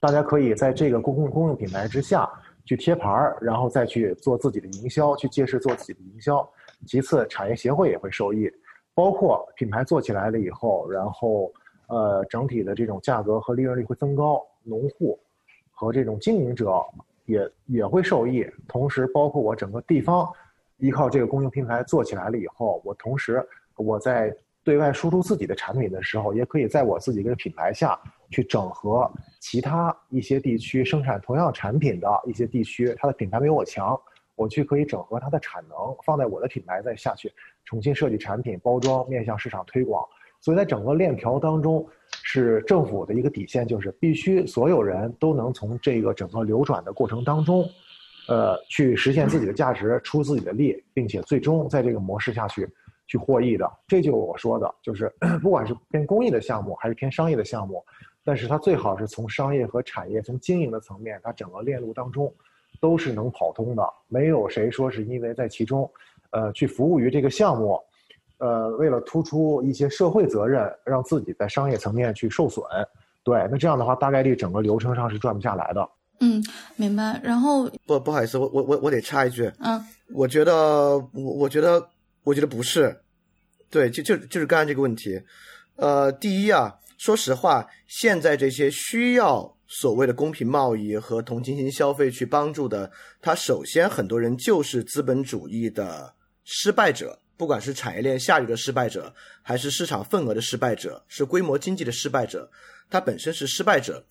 [0.00, 2.28] 大家可以在这个公共公用品牌之下
[2.64, 6.48] 去贴牌儿，然后再去做自己的营销，去借势做自己的营销。
[6.86, 8.50] 其次，产业协会也会受益，
[8.94, 11.52] 包括品牌做起来了以后，然后
[11.88, 15.18] 呃整体的这种价格和利润率会增高，农户
[15.70, 16.80] 和这种经营者
[17.24, 20.28] 也也会受益，同时包括我整个地方。
[20.80, 24.32] 依靠这个公用平台做起来了以后，我同时我在
[24.62, 27.98] 对外输出自己的产品的时候，也可以在我自己这个品牌下
[28.30, 33.98] 去整合其他一些地区生产同样产品的一些地区，它的品牌没有我强，
[34.34, 37.32] 我去可以整合它的产能放在我的品牌再下去
[37.64, 40.04] 重新设计产品包装，面向市场推广。
[40.40, 41.86] 所以在整个链条当中，
[42.22, 47.68] 是政府的一个底线，就是必须所有人都能从这个整个流转的过程当中。
[48.28, 52.68] 呃，去实现自己的价值，出自己的力，并且最终在这个模式下去
[53.06, 57.82] 去获益的，这就是我说的，就是 不管是偏公益的项目还是偏商业的项目，
[58.28, 62.30] 但是它最好是从商业和产业、从经营的层面，它整个链路当中
[62.78, 63.82] 都是能跑通的。
[64.06, 65.90] 没有谁说是因为在其中，
[66.28, 67.80] 呃，去服务于这个项目，
[68.36, 72.62] 呃，为了突出一些社会责任，让自己在商业层面去受损。
[73.24, 75.88] 对，那这样的话，大概率整个流程上是转不下来的。
[76.20, 76.44] 嗯，
[76.76, 77.18] 明白。
[77.24, 79.50] 然后不不好意思，我我我我得插一句。
[79.58, 81.82] 嗯，我觉得我我觉得
[82.24, 82.94] 我觉得不是，
[83.70, 85.18] 对，就就就是刚才这个问题。
[85.76, 92.90] 呃，第一啊，说实话，现在这些需要所谓的公平贸易和同情心消费去帮助的，
[93.22, 96.12] 他首先很多人就是资本主义的
[96.44, 102.50] 失败者，不管是产业链下游的失败者，还是市场份额的失败者，是规模经济的失败者，
[102.90, 104.04] 它本身是失败者。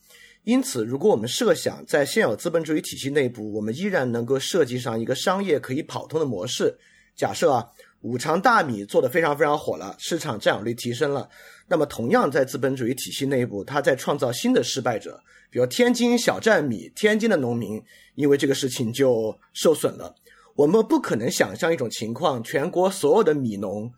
[0.45, 6.73] 因此，如果我们设想在现有资本主义体系内部，我们依然能够设计上一个商业可以跑通的模式，
[7.17, 7.69] 假设啊，
[7.99, 11.29] 五常大米做的非常非常火了，市场占有率提升了，
[11.67, 17.81] 那么同样在资本主义体系内部，它在创造新的失败者，比如天津小站米，天津的农民
[18.15, 20.15] 因为这个事情就受损了。
[20.55, 23.91] 我们不可能想象一种情况，全国所有的米农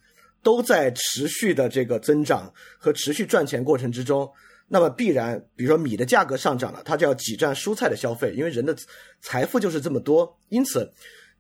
[0.44, 4.30] 都在持续的这个增长和持续赚钱过程之中。
[4.68, 8.76] 那么必然，比如说米的价格上涨了，它就要挤占蔬菜的消费，因为人的
[9.22, 10.38] 财富就是这么多。
[10.50, 10.92] 因此，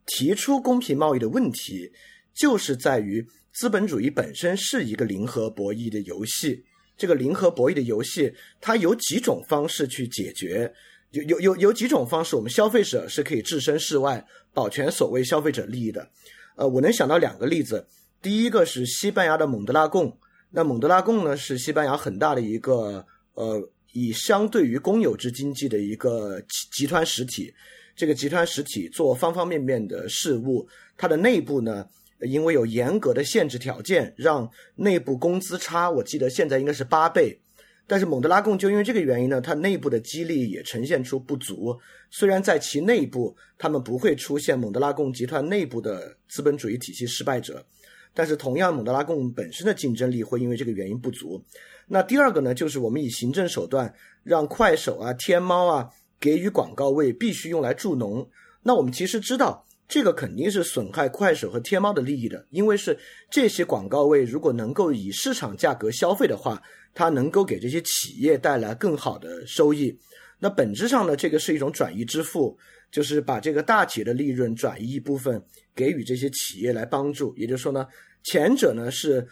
[0.05, 1.91] 提出公平贸易的问题，
[2.33, 6.63] 就是在于资本主义本身是一个零和博弈的游戏。
[6.97, 10.73] 这个零和博弈的游戏，它有几种方式去解决，
[11.11, 16.09] 有有有有几种方式，我们消费者是可以置身事外，保全所谓消费者利益的。
[16.55, 17.87] 呃，我能想到两个例子，
[18.21, 20.17] 第一个是西班牙的蒙德拉贡，
[20.51, 23.05] 那蒙德拉贡呢是西班牙很大的一个。
[23.35, 27.53] 呃，以相对于公有制经济的一个集集团实体，
[27.95, 31.87] 这个集团实体做方方面面的事务，它的内部呢，
[32.21, 37.39] 因为有严格的限制条件，让内部工资差，我记得现在应该是八倍。
[37.87, 41.75] 但是蒙德拉贡就因为这个原因呢，它内部的激励也呈现出不足。
[42.11, 47.65] 虽然在其内部，他们不会出现蒙德拉贡集团内部的资本主义体系失败者，
[48.13, 51.43] 但是同样，蒙德拉贡本身的竞争力会因为这个原因不足。
[51.87, 53.91] 那第二个呢，就是我们以行政手段
[54.23, 58.29] 让快手啊、天猫啊给予广告位，必须用来助农。
[58.61, 62.97] 那我们其实知道，这个肯定是损害快手和天猫的利益的，因为是
[63.29, 66.61] 这些广告位如果能够以市场价格消费的话，
[66.93, 69.97] 它能够给这些企业带来更好的收益。
[70.37, 72.55] 那本质上呢，这个是一种转移支付，
[72.91, 75.43] 就是把这个大企业的利润转移一部分
[75.75, 77.35] 给予这些企业来帮助。
[77.35, 77.85] 也就是说呢，
[78.23, 79.27] 前者呢是。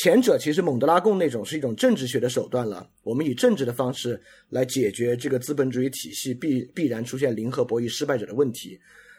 [0.00, 8.78] 前者其实蒙德拉贡那种是一种政治学的手段了，我们以政治的方式来解决这个资本主义体系必必然出现零和博弈失败者的问题。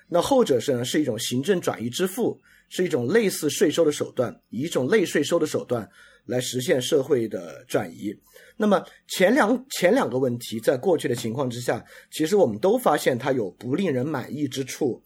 [0.10, 5.88] 那后者是呢是一种行政转移支付，是一种类似税收的手段，以一种类税收的手段
[6.26, 8.14] 来实现社会的转移。
[8.58, 15.02] 那么前两前两个问题，在过去的情况之下，其实我们都发现它有不令人满意之处。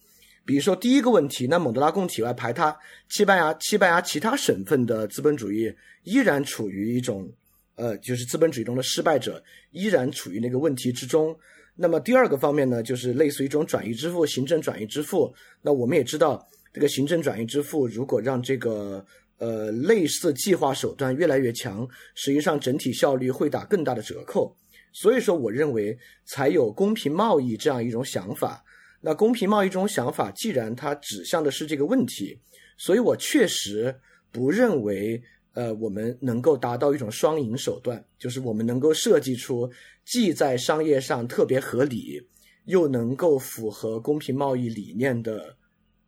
[0.45, 2.75] 比如说第一个问题，那蒙德拉贡体外排他，
[3.09, 7.31] 西班牙西班牙其他省份的资本主义依然处于一种，
[7.75, 11.37] 呃，就是资本主义中的失败者，依然处于那个问题之中。
[11.75, 15.33] 那么第二个方面呢，就是类似于一种转移支付，行政转移支付。
[15.61, 19.03] 那我们也知道，这个行政转移支付如果让这个
[19.39, 24.55] 呃类似计划手段越来越强，实际上整体效率会打更大的折扣。
[24.91, 28.63] 所以说，我认为才有公平贸易这样一种想法。
[29.01, 32.39] 那公平贸易这种想法，既然它指向的是这个问题，
[32.77, 33.93] 所以我确实
[34.31, 35.21] 不认为，
[35.53, 39.71] 呃，我们能够达到一种双赢手段，就是我们能够设计出
[40.05, 42.27] 既在商业上特别合理，
[42.65, 45.55] 又能够符合公平贸易理念的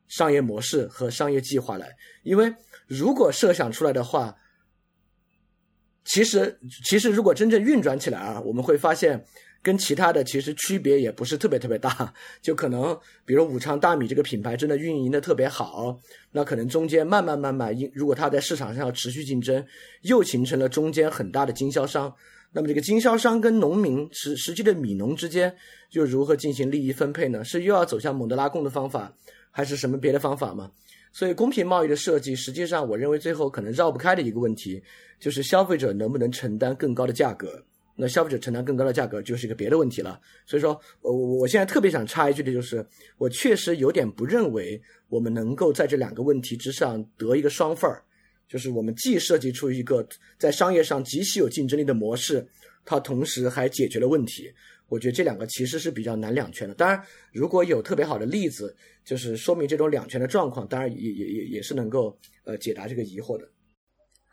[0.08, 1.96] 商业模式和商业计划来。
[2.24, 2.54] 因为
[2.88, 4.36] 如果设想出来的话，
[6.04, 9.26] 其实其实如果真正运转起来啊，我们会发现。
[9.65, 15.99] 跟其他的其实区别也不是特别特别大， 就可能比如武昌大米这个品牌真的运营的特别好，
[16.32, 19.65] 那可能中间慢慢慢慢，因如果它在市场上要持续竞争，
[20.04, 22.13] 又形成了中间很大的经销商，
[22.51, 25.51] 那么这个经销商跟农民实实际的米农之间
[25.93, 27.43] 又如何进行利益分配呢？
[27.43, 29.12] 是又要走向蒙德拉贡的方法，
[29.49, 30.69] 还是什么别的方法吗？
[31.12, 34.84] 所以公平贸易的设计，实际上我认为最后可能绕不开的一个问题，
[35.19, 37.65] 就是消费者能不能承担更高的价格。
[37.96, 40.20] 那消费者承担更高的价格就是一个别的问题了。
[40.46, 42.86] 所以说，我我现在特别想插一句的就是，
[43.18, 48.04] 我确实有点不认为我们能够在这两个问题之上得一个双份儿，
[48.48, 52.46] 就是我们既设计出一个在商业上极其有竞争力的模式，
[52.84, 54.52] 它同时还解决了问题。
[54.88, 56.76] 我觉得这两个其实是比较难两全的。
[56.76, 63.50] 当然，如果有特别好的例子，就是说明这种两全的状况，当然也也也也是能够呃解答这个疑惑的。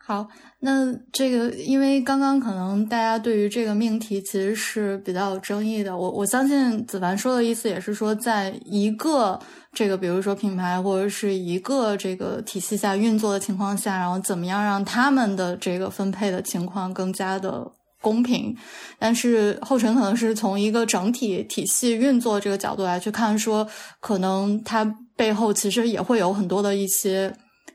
[0.05, 0.27] 好，
[0.59, 5.95] 那这个因为刚刚可能大家对于这个命题其实是比较有争议的。
[5.95, 9.39] 我我相信子凡说的意思也是说，在一个
[9.71, 17.65] 这个比如说品牌或者是一个这个体系下运作的情况下，然后怎么样让他们的这个分配的情况更加的
[18.01, 18.53] 公平。
[18.99, 23.65] 但是后尘可能是从一个整体体系运作这个角度来去看，说
[24.01, 24.83] 可能它
[25.15, 27.33] 背后其实也会有很多的一些。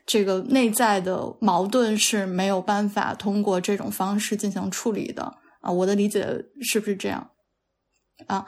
[0.09, 5.71] 这个内在的矛盾是没有办法通过这种方式进行处理的啊。
[5.71, 6.25] 我的理解
[6.61, 7.29] 是不是这样
[8.25, 8.47] 啊？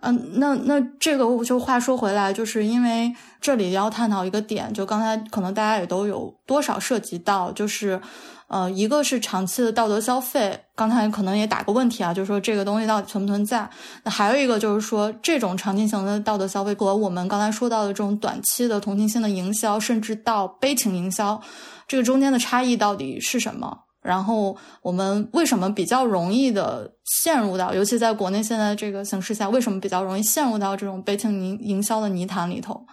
[0.00, 8.00] 嗯，那那这个就话说回来，就是因为这里要探讨一个点，就刚才可能大家也都有多少涉及到，就是
[8.46, 13.68] 呃，一个是长期的道德消费，刚才可能也打个问题啊，就是说这个东西到底存不存在？
[14.04, 21.40] 那还有一个就是说，这种长期型的道德消费和我们刚才说到的这种短期的同情心的营销，甚至到悲情营销，
[21.88, 23.76] 这个中间的差异到底是什么？
[24.02, 32.86] 然后我们为什么比较容易的陷入到，尤其在国内现在这个形势下，为什么比较容易陷入到这种悲情营营销的泥潭里头？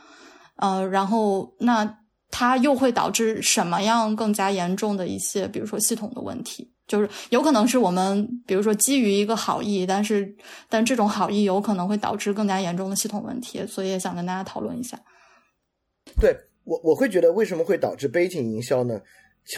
[0.58, 2.00] 呃，然后那
[2.32, 6.72] 它又会导致什么样更加严重的一些，比如说系统的问题？
[6.88, 10.36] 就是有可能是我们，比如说基于一个好意，但是
[10.70, 14.96] 但这种好意有可能会导致更加严重的系统问题，所以也想跟大家讨论一下。
[16.22, 19.02] 对我我会觉得为什么会导致悲情营销呢？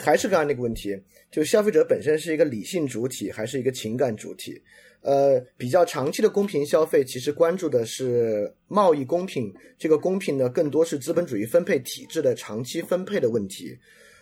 [0.03, 0.99] 还是刚才那个问题，
[1.31, 4.61] 就消费者本身是一个理性主体还是一个情感主体？
[5.01, 13.77] 呃，比较长期的公平消费其实关注的是贸易公平，这个公平呢更多是资本主义分配体制的长期分配的问题。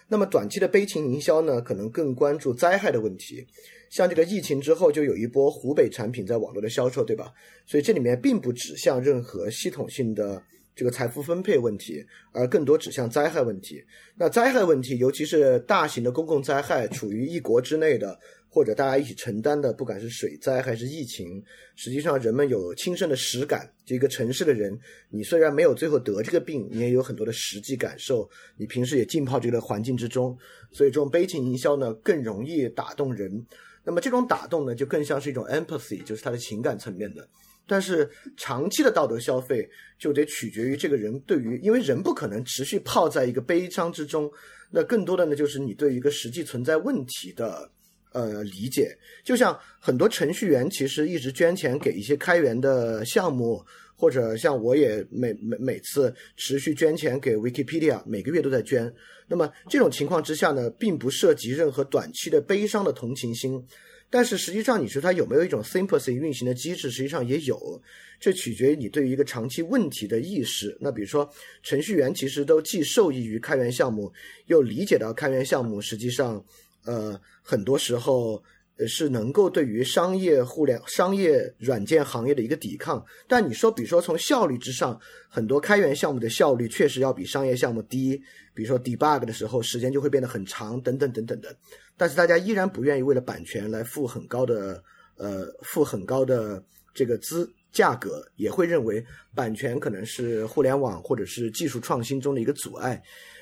[0.08, 3.44] 那么短期的悲情营销呢，可能更关注灾害的问题。
[3.90, 7.34] 像这个疫情之后就有一波湖北产品在网络的销售，对吧？
[7.66, 10.44] 所以这里面并不指向任何系统性的。
[10.76, 13.82] 这个财富分配问题，而更多指向灾害问题。
[14.16, 18.20] 那灾害问题，尤其是大型的公共灾害，处于一国之内的，
[18.50, 21.42] 或者大家一起承担的，不管是水灾还是疫情，
[21.76, 23.72] 实际上人们有亲身的实感。
[23.86, 24.78] 这个城市的人，
[25.10, 28.30] 你虽然没有最后得这个病，你也有很多的实际感受。
[28.58, 30.38] 你平时也浸泡这个环境之中，
[30.72, 33.46] 所以这种悲情营销呢，更容易打动人。
[33.86, 37.26] 那么这种打动呢，就更像是一种 empathy，就是他的情感层面的。
[37.68, 44.32] 但是长期的道德消费就得取决于这个人对于，因为人不可能持续泡在一个悲伤之中，
[44.72, 47.70] 那更多的呢就是你对于一个实际存在问题的
[48.12, 48.96] 呃理解。
[49.24, 58.94] 就像很多程序员其实一直捐钱给一些开源的项目，或者像我也每每每次持续捐钱给 Wikipedia，每个月都在捐。
[59.28, 63.66] 那么这种情况之下呢，并不涉及任何短期的悲伤的同情心。
[64.16, 66.90] 但是实际上，你说它有没有一种 sympathy 运行的机制？
[66.90, 67.82] 实际上也有，
[68.18, 70.78] 这取决于你对于一个长期问题的意识。
[70.80, 71.30] 那比如说，
[71.64, 74.10] 程序员其实都既受益于开源项目，
[74.46, 76.42] 又理解到开源项目实际上，
[76.86, 78.42] 呃，很多时候。
[78.78, 83.04] 呃，是能够对于商业互联、商业软件行业的一个抵抗。
[83.28, 85.00] 但你说，比如说从效率之上，
[85.30, 88.22] 很多开源项目的效率确实要比商业项目低。
[88.54, 91.56] 比如说 debug 的时候，时间就会变得很长，等等等等的。
[91.96, 94.84] 但是大家依然不愿意为了版权来付很高的，
[95.18, 96.62] 呃，付很高的
[96.94, 103.02] 这个资价格，也会认为版权可能是互联网或者是技术创新中的一个阻碍。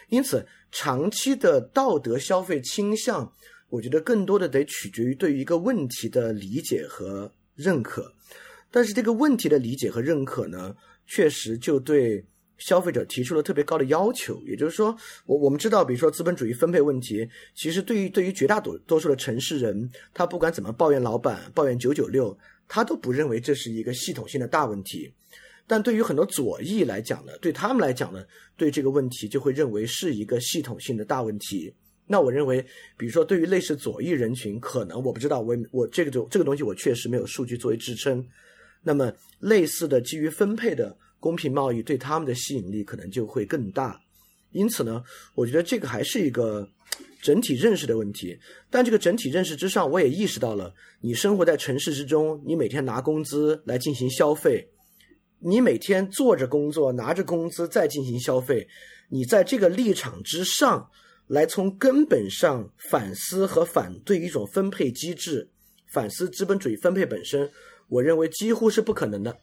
[0.09, 3.33] 因此，长期的道德消费倾向。
[3.73, 8.13] 我觉得更多的得取决于对于一个问题的理解和认可，
[8.69, 10.75] 但是这个问题的理解和认可呢，
[11.07, 12.23] 确实就对
[12.59, 14.39] 消费者提出了特别高的要求。
[14.45, 14.95] 也就是说，
[15.25, 25.11] 我我们知道，比如说资本主义分配问题，其实对于对于绝大多多数的城市人，他不管怎么抱怨老板、抱怨九九六，他都不认为这是一个系统性的大问题。
[25.65, 28.23] 但对于很多左翼来讲呢，对他们来讲呢，
[28.55, 31.73] 对这个问题就会认为是一个系统性的大问题。
[32.05, 32.61] 那我认为，
[32.97, 38.23] 比如说，对于类似左翼人群，可能我不知道，我我这个就这个东西，我确实没有数据作为支撑。
[38.83, 43.97] 那么，类似的基于分配的公平贸易，对他们的吸引力可能就会更大。
[44.51, 45.01] 因此呢，
[45.33, 46.67] 我觉得这个还是一个
[47.21, 48.37] 整体认识的问题。
[48.69, 54.67] 但这个整体认识之上，我也意识到了，你生活在城市之中，你每天拿工资来进行消费，
[55.39, 58.67] 你每天做着工作，拿着工资再进行消费，
[59.09, 60.89] 你在这个立场之上。
[61.27, 65.49] 来从根本上反思和反对一种分配机制，
[65.87, 67.49] 反思资本主义分配本身，
[67.87, 69.39] 我认为几乎是不可能的。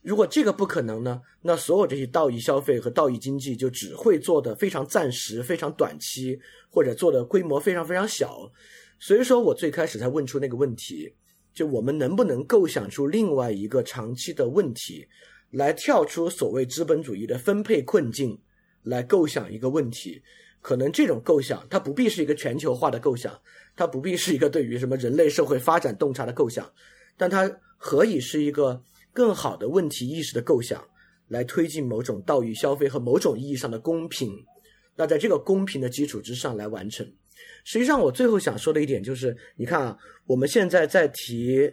[0.00, 6.40] 如果这个不可能呢，那所有这些道义消费和道义经济就只会做的非常暂时、非常短期，
[6.70, 8.50] 或者做的规模非常非常小。
[8.98, 11.14] 所以说我最开始才问出那个问题：
[11.54, 15.06] 就我们能不能构想出另外一个长期的问题，
[15.50, 18.40] 来跳出所谓资本主义的分配困境，
[18.82, 20.20] 来构想一个问题。
[20.62, 23.36] 可能这种构想，它不必是一个全球化的构想，
[23.74, 26.72] 它不必是一个对于什么人类社会发展洞察的构想，
[27.16, 28.80] 但它何以是一个
[29.12, 30.80] 更好的问题意识的构想，
[31.26, 34.32] 来推进某种道义消费和某种意义上的公平？
[34.94, 37.04] 那在这个公平的基础之上来完成。
[37.64, 41.68] 实际上，我最后想说的一点就是，你看啊，我们现在在提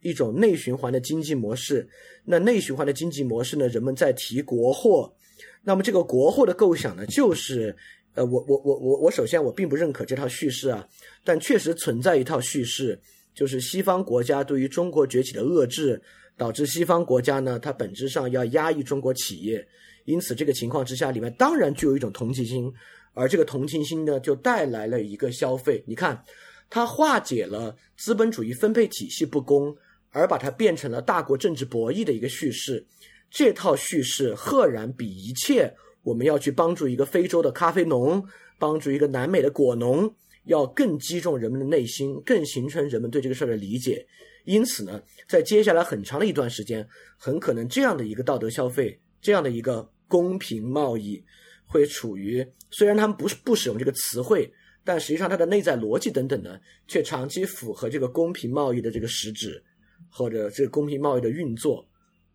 [0.00, 1.88] 一种内循环的经济模式，
[2.24, 5.14] 那内循环的经济模式呢，人们在提国货，
[5.62, 7.76] 那么这个国货的构想呢，就是。
[8.14, 10.86] 呃，我我我我我首先我并不认可这套叙事啊，
[11.24, 12.98] 但确实存在一套叙事，
[13.34, 16.00] 就是西方国家对于中国崛起的遏制，
[16.36, 19.66] 导致西方国家呢，它本质上要压抑中国企业，
[20.04, 22.72] 因此这个情况之下，里面当然具有一种同情心，
[23.14, 25.82] 而这个同情心呢，就带来了一个消费。
[25.86, 26.22] 你看，
[26.70, 29.76] 它化解了资本主义分配体系不公，
[30.10, 32.86] 而把它变成了大国政治博弈的一个叙事。
[33.28, 35.74] 这套叙事赫然比一切
[36.04, 38.24] 我们要去帮助一个非洲的咖啡农，
[38.58, 44.06] 帮助一个南美的果农，要更击中人们的内心，更形成人们对这个事儿的理解。
[44.44, 46.86] 因此呢，在接下来很长的一段时间，
[47.16, 51.24] 很可能这样的一个道德消费，这样的一个公平贸易，
[51.64, 54.52] 会处于虽然他们不是不使用这个词汇，
[54.84, 59.64] 但实际上它的内在逻辑等等呢，却长期符合这个公平贸易的这个实质，
[60.10, 61.82] 或者这个公平贸易的运作。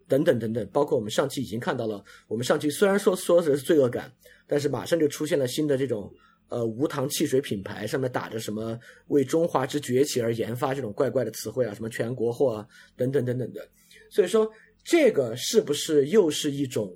[0.10, 4.12] 等等等等，包括我们上期已经看到了，我们上期虽然说说的是罪恶感，
[4.48, 6.12] 但是马上就出现了新的这种
[6.50, 13.66] 呃无糖汽水品牌，上面打着什么为中华之崛起而研发这种怪怪的词汇啊，什么全国货啊，等等等等的。
[14.10, 14.52] 所以说，
[14.84, 16.92] 这个是不是又是一种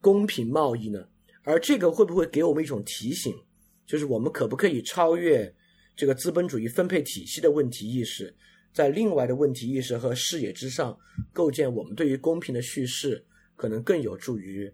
[0.00, 1.04] 公平贸易呢？
[1.42, 3.34] 而这个会不会给我们一种提醒，
[3.84, 5.52] 就是我们可不可以超越
[5.96, 8.34] 这个资本主义分配体系的问题意识？
[8.74, 10.98] 在另外的问题意识和视野之上，
[11.32, 14.70] 构建我们对于公平的叙事，可能更有助于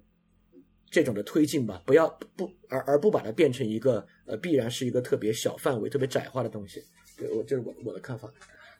[0.90, 1.82] 这种的推进吧。
[1.84, 6.82] 不要不而而不把它变成一个呃，必然是一个特别小范围、特别窄化的东西。
[7.18, 8.26] 对我这是我我的看法。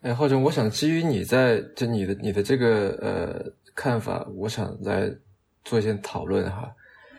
[0.00, 5.14] 哎，浩总，我想基于你在就你的你的这个呃看法，我想来
[5.64, 6.74] 做一些讨论哈。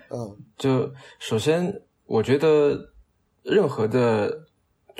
[0.10, 1.72] 嗯，就首先，
[2.06, 2.92] 我觉得
[3.44, 4.48] 任何的。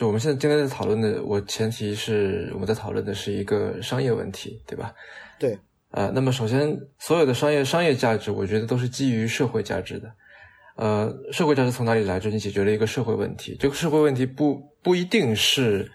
[0.02, 4.92] 就我们现在今天在讨论的，我前提是我们在讨论的是一个商业问题，对吧？
[5.38, 5.56] 对。
[5.92, 10.12] 呃，那么首先，所有的商业商业价值，我觉得都是基于社会价值的。
[10.76, 12.20] 呃，社会价值从哪里来？
[12.20, 13.56] 就你解决了一个社会问题。
[13.60, 15.92] 这个社会问题不不一定是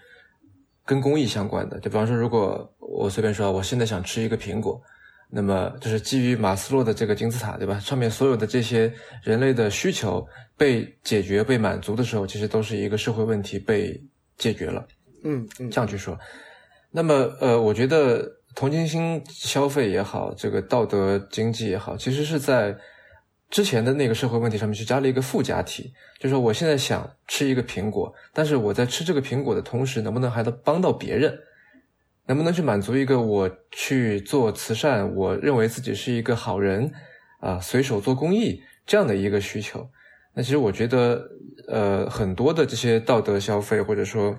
[0.85, 1.77] 跟公益相关的。
[1.81, 4.81] 就比方说，如果我随便说，我现在想吃一个苹果，
[5.29, 7.79] 那么就是基于马斯洛的这个金字塔，对吧？
[7.79, 8.91] 上面所有的这些
[9.23, 10.25] 人类的需求。
[10.59, 13.95] 被解决、被满足的时候，其实都是一个社会问题被
[14.39, 14.83] 解决了。
[15.23, 16.17] 嗯嗯，这样去说。
[16.89, 22.75] 那么，呃，我觉得同情心消费也好，这个道德经济也好，其实是在
[23.51, 31.37] 之前的那个社会问题上面去加了一个附加题，就是说我现在想吃一个苹果，但是我在吃这个苹果的同时，能不能还能帮到别人？
[32.27, 36.91] 能不能去满足一个我去做慈善，我认为自己是一个好人
[37.39, 39.89] 啊，随手做公益这样的一个需求？
[40.33, 41.23] 那其实我觉得，
[41.67, 44.37] 呃，很多的这些道德消费或者说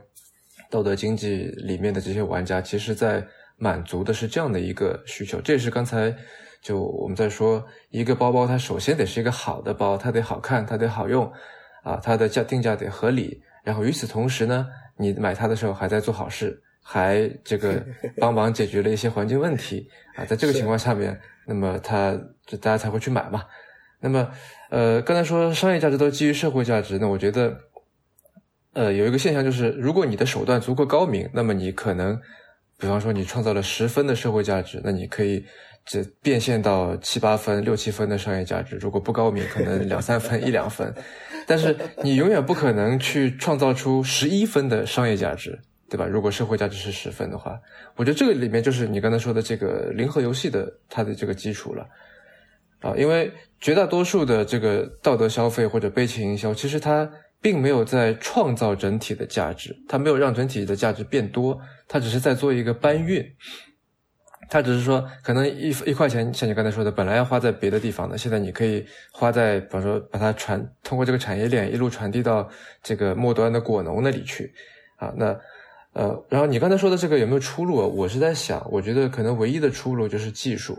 [0.71, 3.27] 道德经济里面的这些玩家，其实在
[3.57, 5.41] 满足的是这样的一个需求。
[5.41, 6.15] 这也是刚才
[6.63, 11.25] 就我们在说，一个包包它首先得是一个好的包，它得好看，它得好用，
[11.83, 13.41] 啊，它的价定价得合理。
[13.65, 14.67] 然后与此同时呢，
[14.97, 17.85] 你买它的时候还在做好事，还这个
[18.17, 19.87] 帮忙解决了一些环境问题
[20.17, 23.43] 啊，在这个情况下面，那么他就大家才会去买嘛。
[24.01, 24.27] 那么，
[24.71, 27.55] 呃，刚才说商业价值都基于社会价值，那我觉得，
[28.73, 32.19] 呃，有一个现象就是，如果你的手段足够高明，那么你可能，
[32.79, 35.45] 比方说你创造了十分的社会价值，那你可以
[35.85, 38.77] 这变现到七八分、六七分的商业价值。
[38.77, 40.95] 如果不高明，可能两三分、 一两分，
[41.47, 45.59] 但是你永远不可能去创造出十一分的商业价值，
[45.91, 46.07] 对吧？
[46.07, 47.59] 如果社会价值是十分的话，
[47.97, 51.87] 我觉得这个里面就是你刚才说的这个零和游戏的它的这个基础了。
[52.81, 57.11] 啊，因为绝大多数的这个道德消费或者悲情营销，其实它
[57.41, 61.59] 并没有在创造整体的价值，它没有让整体的价值变多，
[61.89, 63.25] 它只是在做一个搬运。
[64.51, 72.49] 它只是说，可能一一块钱，像你刚才说的，本来要花在别的地方的，现在你可以花在，比方说把它传通过这个产业链一路传递到
[72.83, 74.53] 这个末端的果农那里去。
[74.97, 75.39] 啊，那
[75.93, 77.77] 呃，然后你刚才说的这个有没有出路？
[77.77, 80.79] 我是在想，我觉得可能唯一的出路就是技术。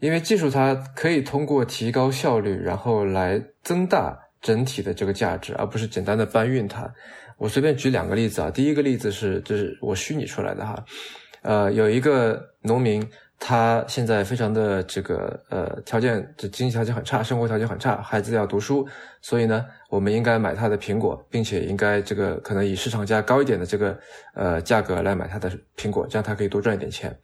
[0.00, 6.92] 因为技术它可以通过提高效率，然后来增大整体的这个价值，而不是简单的搬运它。
[7.38, 10.84] 我随便举两个例子啊，第一个例子是，就是我虚拟出来的哈，
[11.42, 13.06] 呃，有一个农民，
[13.38, 18.86] 他现在非常的这个呃条件，这经济条件很差，生活条件很差，孩子要读书，
[19.20, 23.98] 所以呢，我们应该买他的苹果，并且应该这个可能以市场价高一点的这个
[24.34, 27.14] 呃价格来买他的苹果，这样他可以多赚一点钱。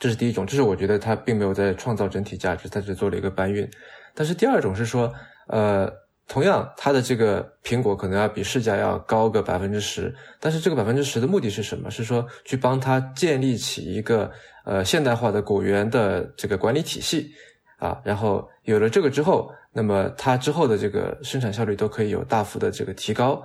[0.00, 3.68] 这是第一种，这是我觉得他并没有在创造整体价值，他只做了一个搬运。
[4.14, 5.12] 但是第二种是说，
[5.48, 5.90] 呃，
[6.26, 11.90] 同样他的这个苹果可能要比市价要高个百分之十，但是这个百分之十的目的是什么？
[11.90, 14.30] 是说去帮他建立起一个
[14.64, 17.30] 呃现代化的果园的这个管理体系
[17.78, 23.42] 啊，然后有了这个之后，那么它之后的这个生产效率都可以有大幅的这个提高。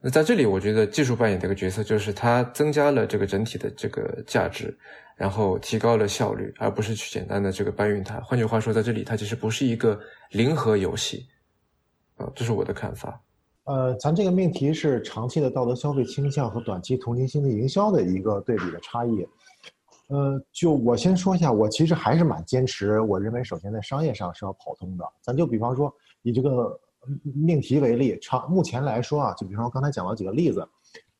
[0.00, 4.76] 那在这里，我觉得技术扮演的一个角色就是它增加了这个整体的这个价值，
[5.16, 8.20] 然后提高了效率，而不是去简单的这个搬运它。
[8.20, 9.98] 换句话说，在这里它其实不是一个
[10.30, 11.26] 零和游戏，
[12.18, 13.20] 啊，这是我的看法。
[13.64, 19.26] 呃，咱这个命题是长期的道德消费倾向和短期同情心的营销的一个对比的差异。
[20.08, 25.04] 呃，就我先说一下，我其实还是蛮坚持，我认为首先在商业上是要跑通的。
[25.20, 25.92] 咱就比方说
[26.22, 26.78] 以这个
[27.34, 30.66] 命题为例，长目前来说啊，就比方说刚才讲了几个例子，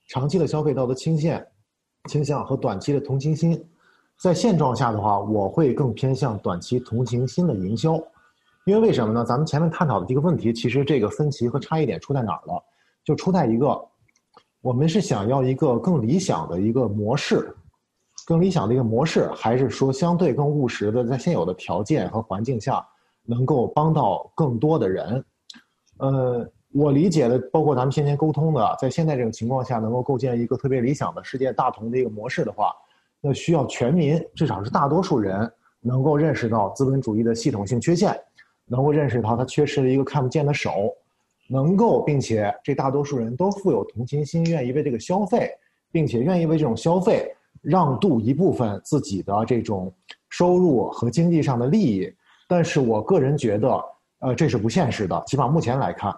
[0.09, 1.43] 长期的消费道德倾向
[2.09, 3.61] 倾向和短期的同情心，
[4.21, 8.01] 在现状下的话，我会更偏向短期同情心的营销。
[8.67, 9.25] 因为为什么呢？
[9.25, 12.63] 咱们前面探讨的这个问题，其实这个分歧和差异点出在哪儿了？
[13.05, 13.81] 就出在一个，
[14.61, 17.56] 我们是想要一个更理想的一个模式，
[18.27, 22.85] 更理想的一个模式，还是说相对更务实的，在现有的条件和环境下，
[23.23, 25.25] 能够帮到更多的人？
[25.99, 32.73] 呃，我理解的，包括咱们先前沟通的，在现在这种情况下，能够构建一个特别理想的世界大同的一个模式的话，
[33.21, 35.51] 那需要全民，至少是大多数人，
[35.81, 38.15] 能够认识到资本主义的系统性缺陷。
[38.69, 40.93] 能够认识到它缺失了一个看不见的手，
[41.49, 45.53] 能够并且这大多数人都富有同情心，愿意为这个消费，
[45.93, 47.33] 并且愿意为这种消费
[47.67, 49.93] 让渡一部分自己的这种
[50.29, 52.09] 收入和经济上的利益。
[52.49, 53.85] 但是我个人觉得，
[54.21, 55.21] 呃，这是不现实的。
[55.27, 56.17] 起码目前来看，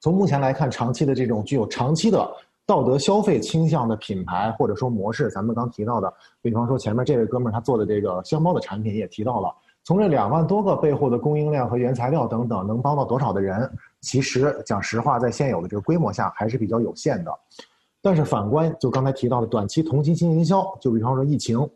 [0.00, 2.26] 从目前来看，长期的这种具有长期的
[2.64, 6.10] 道德消费倾向的品牌或者说模式，咱们刚提到的，
[6.40, 9.54] 比方说前面这位哥们儿他做的这个箱包的产品也提到了。
[9.82, 13.70] 从这两万多个背后的供应量和原材料等等，能帮到多少的人？
[14.00, 17.30] 其实讲实话，在现有的这个规模下还是比较有限的。
[18.02, 21.68] 但是反观，就刚才提到的短期同情心营销，就比方说疫情，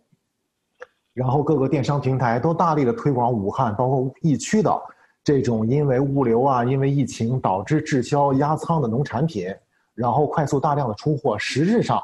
[1.12, 4.83] 然后各个电商平台都大力的推广武汉，包括疫区的
[5.22, 9.55] 这种因为物流啊，因为疫情导致滞销压仓的农产品，
[9.95, 12.03] 然后快速大量的出货，实质上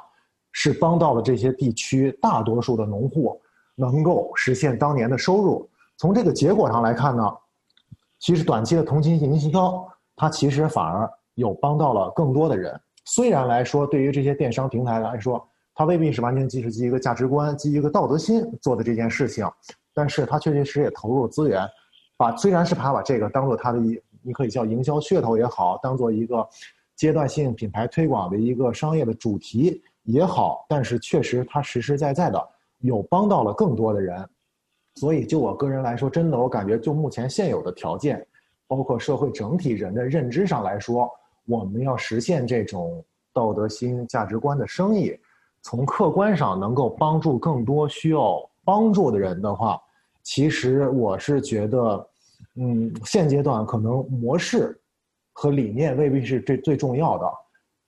[0.52, 3.40] 是帮到了这些地区大多数的农户
[3.74, 5.66] 能够实现当年的收入。
[5.96, 7.22] 从这个结果上来看呢，
[8.18, 9.82] 其实短期的同情心营销，
[10.14, 12.78] 它其实反而有帮到了更多的人。
[13.12, 15.44] 虽然来说，对于这些电商平台来说，
[15.74, 19.44] 它未必是完全基于一个价值观、基于一个道德心做的这件事情，
[19.92, 21.66] 但是它确确实实也投入了资源，
[22.16, 26.48] 把虽然是他把这个当做它的一，你可以叫营销噱头也好，当做一个
[26.94, 32.40] 阶段性品牌推广的一个商业的主题也好，但是确实它实实在在的
[32.78, 34.24] 有帮到了更多的人。
[34.94, 38.24] 所以，就我个人来说，真的，我感觉就目前现有的条件，
[38.68, 41.10] 包括社会整体人的认知上来说，
[41.46, 45.18] 我们要实现这种道德心、价值观的生意，
[45.62, 49.80] 从客观上能够帮助更多需要帮助的人的话，
[50.22, 52.08] 其实我是觉得，
[52.56, 54.78] 嗯，现阶段可能模式
[55.32, 57.30] 和理念未必是最最重要的，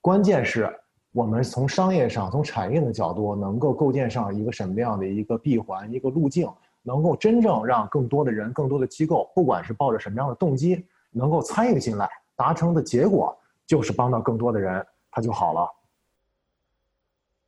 [0.01, 0.73] 关键是
[1.11, 6.49] 我们从商业上、从产业的角度，能够构建上一个什么样的一个闭环、一个路径。
[6.85, 13.33] 能够真正让更多的人、更多的机构，不管是抱着什么样的动机，能够参与进来，达成的结果
[13.67, 15.67] 就是帮到更多的人，他就好了。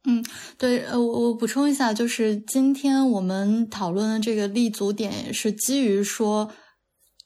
[0.07, 0.23] 嗯，
[0.57, 6.51] 对，呃，我我补充一下，就是今天我们讨论的这个立足点是基于说。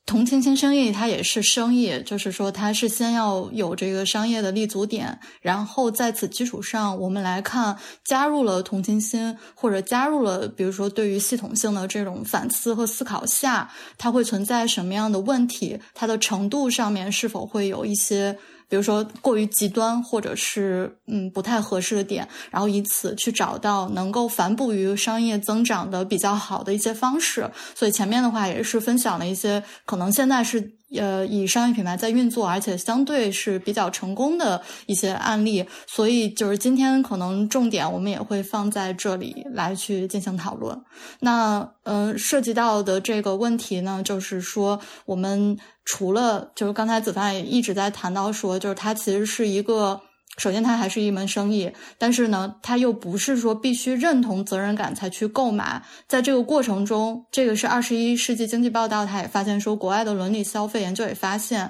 [0.06, 13.70] 同情心生意，它也是生意，就是说，它是先要有这个商业的立足点，然后在此基础上，我们来看加入了同情心，或者加入了，比如说对于系统性的这种反思和思考下，
[14.00, 18.36] 它会存在什么样的问题，它的程度上面是否会有一些。
[18.70, 27.50] 比如说过于极端，或者是嗯不太合适的点，然后以此去找到能够反哺于商业增长的比较好的一些方式。
[27.76, 30.79] 所以前面的话也是分享了一些可能现在是。
[30.96, 40.80] 呃，以商业品牌在运作，而且相对是比较成功的一些案例，所以就是今天可能重点我们也会放在这里来去进行讨论。
[41.20, 50.02] 那嗯，涉及到的这个问题呢，就是说我们除了就是刚才子凡也一直在谈到说，就是它其实是一个。
[50.40, 55.84] 首先，它还是一门生意，但是呢，它又不是说必须认同责任感才去购买。
[56.08, 61.70] 在这个过程中，这个是二十一世纪经济报道，他也发现说，国外的伦理消费研究也发现，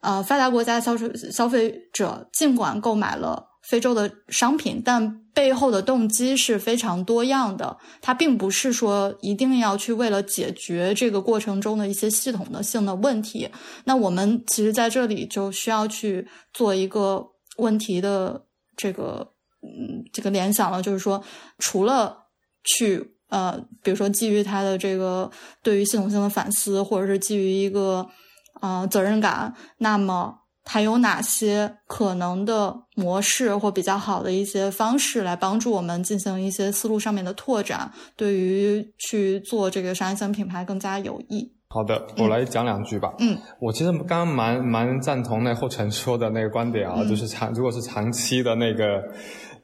[0.00, 7.76] 呃，发达国家消费消费者尽管购买了非洲的商品，但背后的动机是非常多样的。
[8.00, 13.48] 它并不是说一定要去为了解决这个过程中的一些系统的性的问题。
[13.84, 17.26] 那我们其实在这里就需要去做一个。
[17.58, 18.44] 问题的
[18.76, 19.32] 这个
[19.62, 21.22] 嗯，这个联想了，就是说，
[21.58, 22.16] 除了
[22.64, 25.30] 去呃，比如说基于他的这个
[25.62, 28.08] 对于系统性的反思，或者是基于一个
[28.54, 30.34] 啊责任感，那么
[30.64, 41.57] 还有哪些可能的模式或比较好的一些方式来帮助我们进行一些思路上面的拓展，对于去做这个商业性品牌更加有益。
[41.70, 43.12] 好的，我来讲两句吧。
[43.18, 49.02] 嗯，我其实刚刚蛮蛮赞同那后晨说的那个观点啊，就是长如果是长期的那个，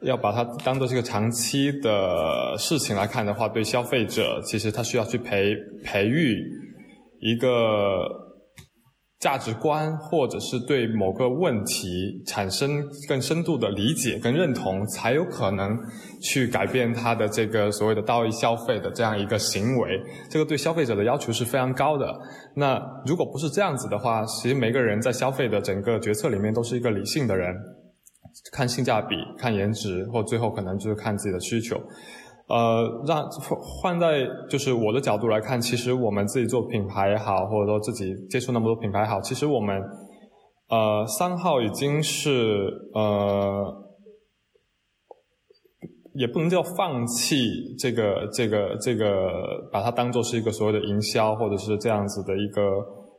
[0.03, 6.45] 要把它当做是一个长期的事情来看的话，对消费者其实他需要去培培育
[7.21, 8.24] 一个。
[9.25, 15.75] 价值观，或者是对某个问题产生更深度的理解跟认同，才有可能
[16.21, 19.99] 去改变他的这个所谓的道义消费的这样一个行为。
[20.29, 22.15] 这个对消费者的要求是非常高的。
[22.55, 27.51] 那如果不是这样子的话，其实每个人在消费的整个决策里面都是一个理性的人，
[28.53, 31.81] 看性价比、看颜值，或最后可能就是看自己的需求。
[32.47, 33.27] 呃，让
[33.61, 39.83] 换在就是我的角度来看，其实我们自己做品牌也好，或者说自己接触那么多品牌也好，其实我们
[40.69, 43.65] 呃三号已经是呃，
[46.15, 52.63] 也不能叫放弃这个这个这个，把它当做是一个所谓的营销或者是这样子的一个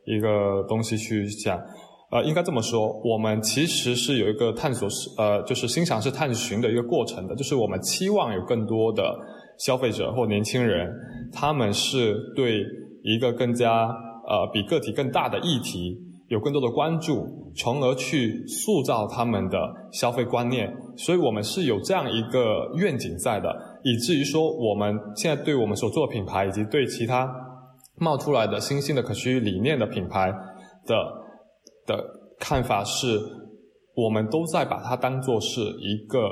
[0.04, 1.60] 一个东西去讲。
[2.08, 9.12] 呃，应该这么说，我们其实是有一个探索是呃，就是新尝试探寻的一个过程的，就是我们期望有更多的
[9.58, 10.88] 消费者或年轻人，
[11.32, 12.64] 他们是对
[13.02, 13.88] 一个更加
[14.28, 15.98] 呃比个体更大的议题
[16.28, 17.26] 有更多的关注，
[17.56, 19.58] 从而去塑造他们的
[19.90, 20.72] 消费观念。
[20.96, 23.52] 所以我们是有这样一个愿景在的，
[23.82, 27.28] 以至于说我们现在对我们所做的品牌，以及对其他
[27.98, 30.30] 冒出来的新兴的可持续理念的品牌
[30.86, 31.25] 的。
[31.86, 32.04] 的
[32.38, 33.18] 看法是，
[33.94, 36.28] 我们都在把它当做是一个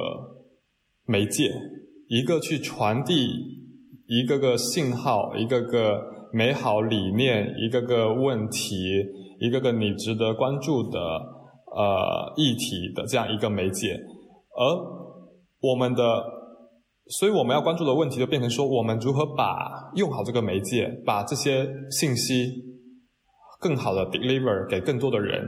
[1.07, 1.51] 媒介，
[2.09, 3.29] 一个去传递
[4.07, 6.03] 一个个信号，一个个
[6.33, 8.77] 美好理念，一个个问题，
[9.41, 13.99] 一个个你值得关注的呃议题的这样一个媒介。
[14.57, 14.65] 而
[15.61, 16.23] 我们的，
[17.07, 22.74] 所以我们要关注的问题就变成说，我们如何把用好这个媒介，把这些信息。
[23.65, 25.43] 更好的 deliver 给更多的人，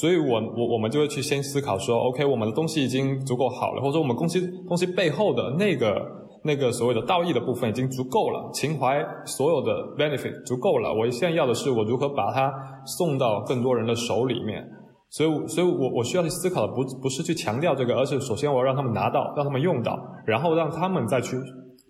[0.00, 6.04] 所以我我我们就会去先思考说，OK，我们的东西已经足够好了，或者说我们公司东西背后的那个
[6.42, 12.52] 那个所谓的道义的部分已经足够了，情怀所有的 benefit 足够了，我现在要的是我如何把它
[12.98, 14.66] 送到更多人的手里面，
[15.10, 21.36] 所以所以我我需要去思考的不不是去强调这个，而是首先我要让他们拿到，让他们用到，然后让他们再去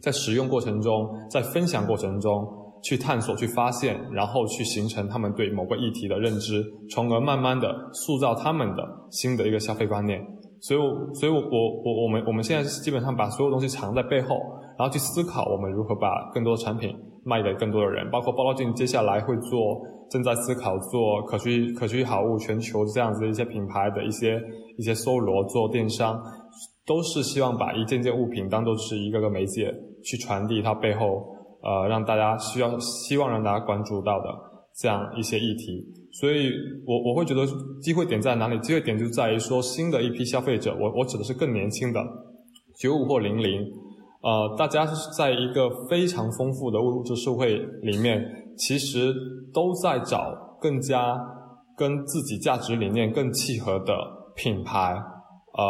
[0.03, 2.47] 在使用过程中，在分享过程中。
[2.83, 10.21] 去探索、去发现，然后去形成他们对某个议题的认知，从而慢慢的塑造他们的新的一个消费观念。
[10.63, 10.81] 所以，
[11.15, 14.37] 所以我我我我们我们现在基本上把所有东西藏在背后，
[14.79, 18.11] 然后去思考我们如何把更多的产品卖给更多的人。
[18.11, 24.39] 包括包罗镜接下来会做，正在思考做可持可持续好物全球这样子的一些品牌的一些
[24.77, 26.21] 一些搜罗做电商，
[26.87, 29.75] 都是希望把一件件物品当做是一个个媒介
[30.05, 31.25] 去传递它背后。
[31.63, 34.27] 呃，让大家需要希望让大家关注到的
[34.77, 36.51] 这样一些议题，所以
[36.87, 37.47] 我我会觉得
[37.83, 38.59] 机会点在哪里？
[38.61, 42.01] 机会点就在于说新的一批消费者，我我指的是更年轻的
[42.79, 43.61] 九五或零零，
[44.23, 44.87] 呃，大家
[45.17, 48.25] 在一个非常丰富的物质社会里面，
[48.57, 49.13] 其实
[49.53, 51.19] 都在找更加
[51.77, 53.95] 跟自己价值理念更契合的
[54.35, 55.65] 品牌，呃，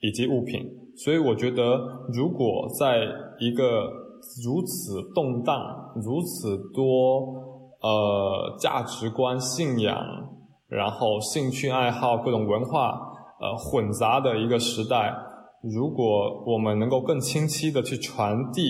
[0.00, 0.62] 以及物品。
[0.96, 1.78] 所以我觉得，
[2.12, 3.06] 如果在
[3.38, 3.90] 一个
[4.44, 5.56] 如此动荡，
[5.96, 6.82] 如此多
[7.82, 9.96] 呃价值观、信仰，
[10.68, 12.90] 然后兴趣爱好、各种文化
[13.40, 15.12] 呃混杂的一个时代，
[15.62, 18.62] 如果我们能够更清晰的去传递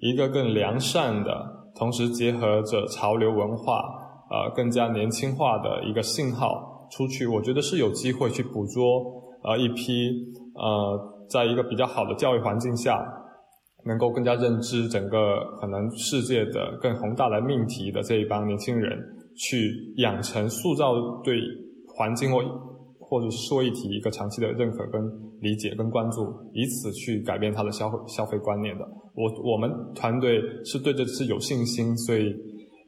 [0.00, 1.30] 一个更良善的，
[1.76, 3.82] 同时结合着潮流文化
[4.30, 8.84] 呃更加年轻化的一个信号出去，我觉得是有机会去捕捉
[9.44, 10.10] 呃一批
[10.54, 12.98] 呃在一个比较好的教育环境下。
[13.88, 18.96] 能够更加认知整个可能世界的更宏大的命题的这一帮年轻人，
[19.34, 20.92] 去养成塑造
[21.24, 21.40] 对
[21.96, 22.38] 环境或
[23.00, 25.02] 或者是社会议题一个长期的认可跟
[25.40, 26.20] 理解跟关注，
[26.52, 28.84] 以此去改变他的消费消费观念的。
[29.14, 32.34] 我我们团队是对这是有信心，所以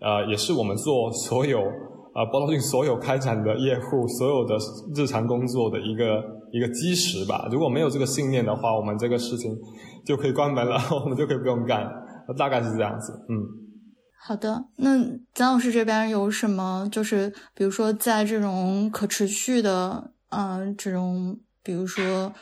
[0.02, 4.54] 呃也是我们做所有呃包罗性所有开展的业务所有的
[4.94, 6.22] 日常工作的一个
[6.52, 7.48] 一个基石吧。
[7.50, 9.56] 如果没有这个信念的话，我们这个事情。
[10.02, 11.86] 就可以关门了， 我们就可以不用干，
[12.38, 13.12] 大概是这样子。
[13.28, 13.36] 嗯，
[14.18, 14.64] 好的。
[14.76, 14.96] 那
[15.34, 16.88] 姜老师这边有什么？
[16.90, 22.32] 就是比如说，在这种可持续的，嗯，这种比如说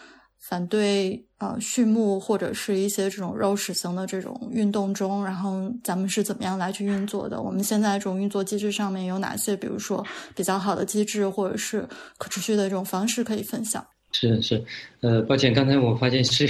[0.48, 7.42] 反对呃畜牧或者是一些这种肉食型的这种运动中，然后咱们是怎么样来去运作的？
[7.42, 10.06] 我们现在这种运作机制上面有哪些，比如说
[10.36, 11.88] 比较好的机制，或者是
[12.18, 13.84] 可持续的这种方式可以分享？
[14.20, 14.64] 是是，
[15.00, 16.44] 呃，抱歉，刚才我发现是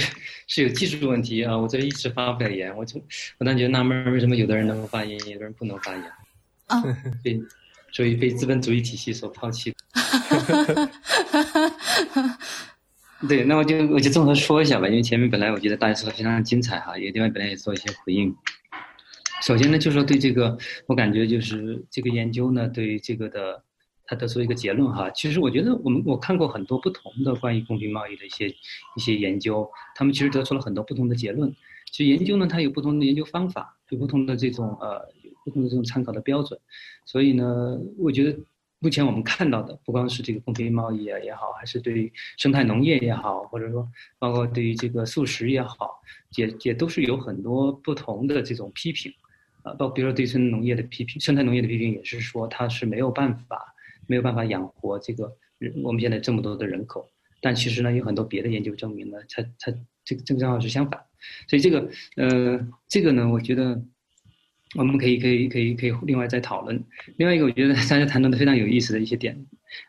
[0.47, 2.99] 是有技术问题啊，我这里一直发不了言，我就
[3.37, 6.03] 我当时觉得纳闷，为什么有的人能够发言，有的人不能发言？
[6.65, 6.81] 啊，
[7.23, 7.39] 被
[7.91, 9.71] 所以被资本主义体系所抛弃。
[13.27, 18.35] 对，那我就我就综合说一下吧，因为前面本来我觉得大家说的非常精彩哈，有个地方本来也做一些回应。
[19.43, 20.57] 首先呢，就是说对这个，
[20.87, 23.61] 我感觉就是这个研究呢，对于这个的，
[24.09, 25.09] 他得出一个结论哈。
[25.11, 31.53] 其实我觉得我们我看过很多不同的关于公平贸易的一些一些研究，他们其实得出了很多不同的结论。
[31.91, 34.99] 其实研究呢，它有不同的研究方法，有不同的这种呃，
[35.45, 36.59] 不同的这种参考的标准。
[37.05, 38.35] 所以呢，我觉得。
[38.81, 43.85] 目前我们看到的，不光是这个公平贸易啊也好，还是对生态农业也好，或者说
[44.17, 46.01] 包括对于这个素食也好，
[46.37, 49.11] 也也都是有很多不同的这种批评，
[49.63, 53.75] 啊，包比如说对生态农业的批评，生态农业的批评也是说它是没有办法
[54.09, 57.09] 没有办法养活这个人我们现在这么多的人口，
[57.41, 59.71] 但其实呢，有很多别的研究证明呢，它它
[60.03, 60.99] 这个这个正好是相反，
[61.47, 63.81] 所以这个呃这个呢，我觉得。
[64.75, 66.79] 我们可以可以可以可以另外再讨论。
[67.17, 69.35] 另外一个，我觉得大家谈论的非常有意思的一些点，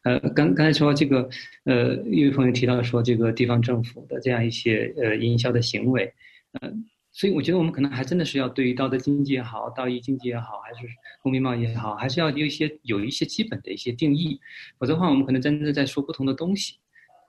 [0.05, 1.29] 呃，刚刚才说这个，
[1.65, 6.11] 呃，一位朋友提到说这个地方政府的这样一些呃营销的行为，
[6.53, 6.73] 呃，
[7.13, 10.87] 所以我觉得我们可能还真的是要对于道德经济也好，道义经济也好，还是
[11.23, 14.41] 公平贸易也好，还是要有一些有一些基本的一些定义，
[14.79, 16.77] 否则的话，我们可能真的在说不同的东西。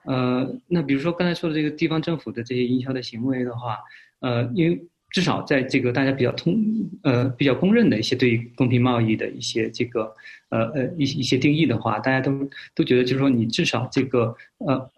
[0.04, 3.78] 呃，那比如说刚才说的这个地方政府的这些营销的行为的话，
[4.20, 4.82] 呃，因为。
[5.14, 6.56] 至少在这个大家比较通
[7.02, 10.10] 呃比较公认的一些对于公平贸易的一些这个
[10.48, 12.32] 呃呃一一些定义的话，大家都
[12.74, 14.34] 都觉得就是说你至少这个
[14.66, 14.90] 呃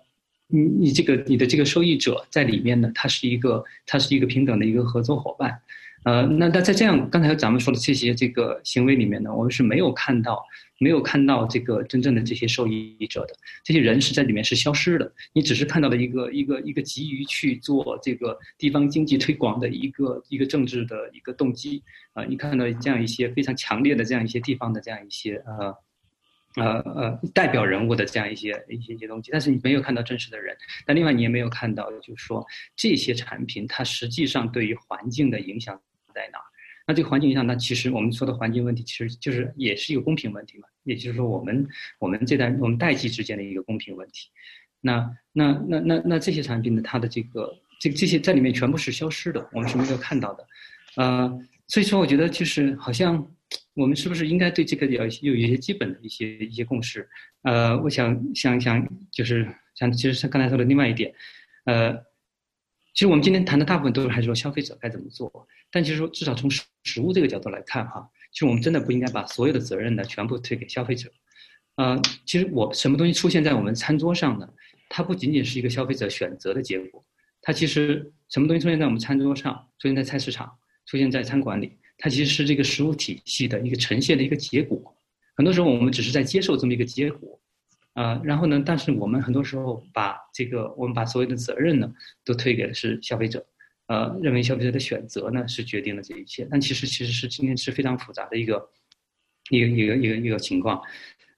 [0.49, 5.61] 你你这个你的这个受益者在里面呢，他是一个他是一个平等的一个合作伙伴。
[6.05, 10.45] 呃，那那在这样刚才咱们说的这些这个行为里面呢，我们是没有看到
[10.79, 15.11] 没有看到这个真正的这些受益者的这些人是在里面是消失的。
[15.33, 21.83] 你只是看到了一个一个一个急于去做这个地方经济推广的一个一个政治的一个动机
[22.13, 25.75] 啊，你看到这样一些非常强烈的这样一些地方的这样一些呃
[26.57, 30.57] 呃呃代表人物的这样一些一些一些东西，但是你没有看到真实的人。
[30.87, 32.47] 但另外你也没有看到，就是说
[32.77, 35.81] 这些产品它实际上对于环境的影响。
[36.15, 36.39] 在哪？
[36.87, 40.69] 那这个环境影响，那其实我们说的环境问题，其实就是也是一个公平问题嘛。
[40.85, 41.67] 也就是说，我们
[41.99, 44.29] 我们这代我们代际之间的一个公平问题。
[44.81, 46.83] 那那那那那这些产品呢？
[46.85, 50.47] 它的这个这这些在里面全部是消失的，我们是没有看到的。
[50.95, 51.37] 呃，
[51.67, 53.29] 所以说我觉得就是好像
[53.75, 57.09] 我们是不是应该对这个要有一些基本的一些一些共识？
[57.43, 61.13] 呃，我想想想，就是像其实像刚才说的另外一点，
[61.65, 61.95] 呃。
[62.97, 71.11] 其实我们今天谈的大部分都是还是说消费者该怎么做，但其实说至少从实实物这个角度来看哈，其实我们真的不应该把所有的责任呢全部推给消费者。
[71.75, 74.49] 呃，其实我什么东西出现在我们餐桌上呢？
[74.89, 77.05] 它不仅仅是一个消费者选择的结果，
[77.43, 80.57] 它其实什么东西出现在我们餐桌上，出现在菜市场，
[80.87, 84.97] 出现在餐馆里，它其实是这个食物体系的一个呈现的一个结果。
[85.37, 87.41] 很多时候我们只是在接受这么一个结果。
[87.95, 88.61] 啊，然后呢？
[88.67, 91.89] 但是我们很多时候把这个，我们把所有的责任呢，
[92.25, 93.47] 都推给的是消费者，
[93.87, 96.45] 呃，认为消费者的选择呢是决定了这一切。
[96.51, 98.69] 但其实其实是今天是非常复杂的一个，
[99.49, 100.83] 一个一个一个一个情况。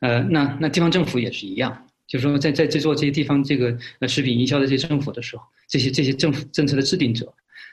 [0.00, 7.30] 呃，那那地方政府也是一样，就是说在在在做这些地方这个呃食品营销的这些政府的时候，这些这些政府政策的制定者。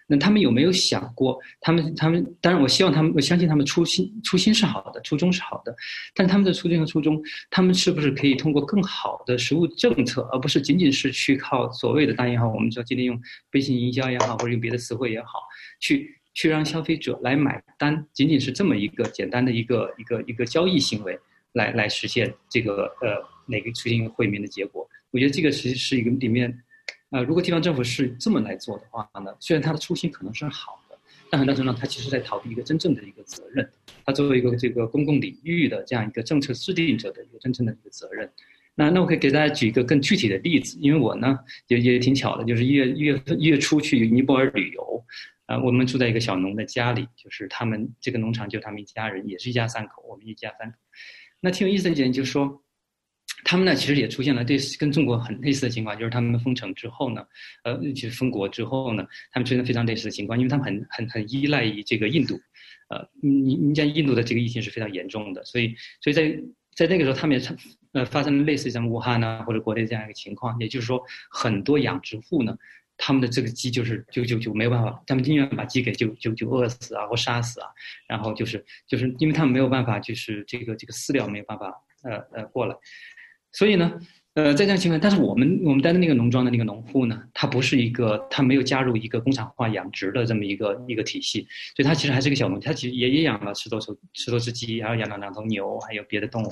[0.08, 1.40] 那他们有没有想过？
[1.62, 5.76] 他们他们当然，我希望他们，我相信他们初心初心是好的，初衷是好的。
[6.14, 12.54] 但他们的初心和初衷，他们是不是可以通过更好的实物政策，而不是仅仅是去靠所谓的大银行？
[12.54, 13.20] 我们说今天用
[13.54, 15.40] 微信营销也好，或者用别的词汇也好，
[15.80, 21.18] 去去让消费者来买单，仅仅是这么一个简单的一个一个一个交易行为，
[21.54, 24.88] 来来实现这个呃哪个出现惠民的结果？
[25.12, 26.54] 我觉得这个其实是一个里面。
[27.14, 30.98] 呃，如果地方政府是这么来做的话呢，虽然他的初心可能是好的，
[31.30, 33.70] 但很大程度上他其实在逃避一个真正的一个责任。
[34.04, 38.28] 他作为一个这个公共领域的这样一个政策制定者的一个真正的一个责任。
[38.74, 41.38] 那那我可以给大家举一个更具体的例子，因为我呢
[41.68, 45.06] 也也挺巧的，就是一月一月一月初去尼泊尔旅游，
[45.46, 50.78] 啊，我们住在一个小农的家里，就是他们这个农场就他们一家人，也是一家三口，我们一家三口。
[51.42, 52.63] 那挺有意思的一点就是说。
[53.44, 57.26] 他们呢，其实也出现了对跟中国很类似的情况，就是他们封城之后呢，
[57.64, 62.40] 呃，就是封国之后呢，他们出现非常类似的情况，因为他们很很很依赖于这个印度，
[62.90, 66.40] 呃，你你像印度的这个疫情是非常严重的，所以所以在
[66.76, 67.58] 在那个时候，他们也
[67.92, 72.58] 呃发生了类似于像武汉呢或者国内这样一个情况，也就是说很多养殖户呢，
[72.98, 77.68] 他们的这个鸡就是就就就没有办法，他们宁愿把鸡给就就就饿死啊或杀死啊，
[78.08, 81.72] 然后就是就是因为他们没有办法就是这个这个饲料没有办法
[82.04, 82.76] 呃呃过来，
[83.54, 83.94] 所以呢。
[84.36, 91.42] 呃，在这样情况，但是我们我们待的那个农庄的那个农户呢，他不是一个，他没有加入一个工厂化养殖的这么一个一个体系，
[91.76, 96.50] 所以他其实还是个小农，他其实也也养了十多头十多只鸡，然后养了两头牛，还有别的动物，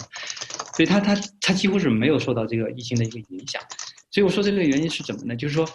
[0.75, 3.59] 所以他他他几乎是没有受到这个疫情的一个影响，
[4.11, 5.35] 所以我说这个原因是怎么呢？
[5.35, 5.67] 就是说，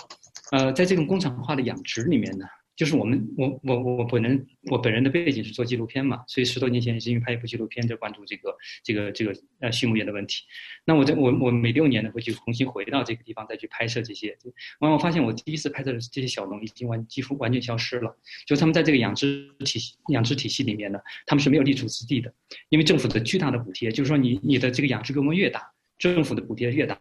[0.52, 2.46] 呃，在这种工厂化的养殖里面呢。
[2.76, 8.54] 就是我们，我我我本人，我本人的背景是做纪录片嘛，所以十多年前也是因为拍一部纪录片，就关注这个
[8.84, 10.42] 这个这个呃畜牧业的问题。
[10.84, 14.36] 那我在我我每六年呢会去重新回到这个地方再去拍摄这些。
[14.80, 18.14] 完我发现我第一次拍摄的这些小龙已经完几乎完全消失了，
[18.46, 22.30] 就他们在这个养殖体系养殖体系里面呢，他们是没有立足之地的，
[22.68, 25.62] 因为政府的巨大的补贴，就是说你你的这个养殖规模越大，
[25.96, 26.98] 政府的补贴越大，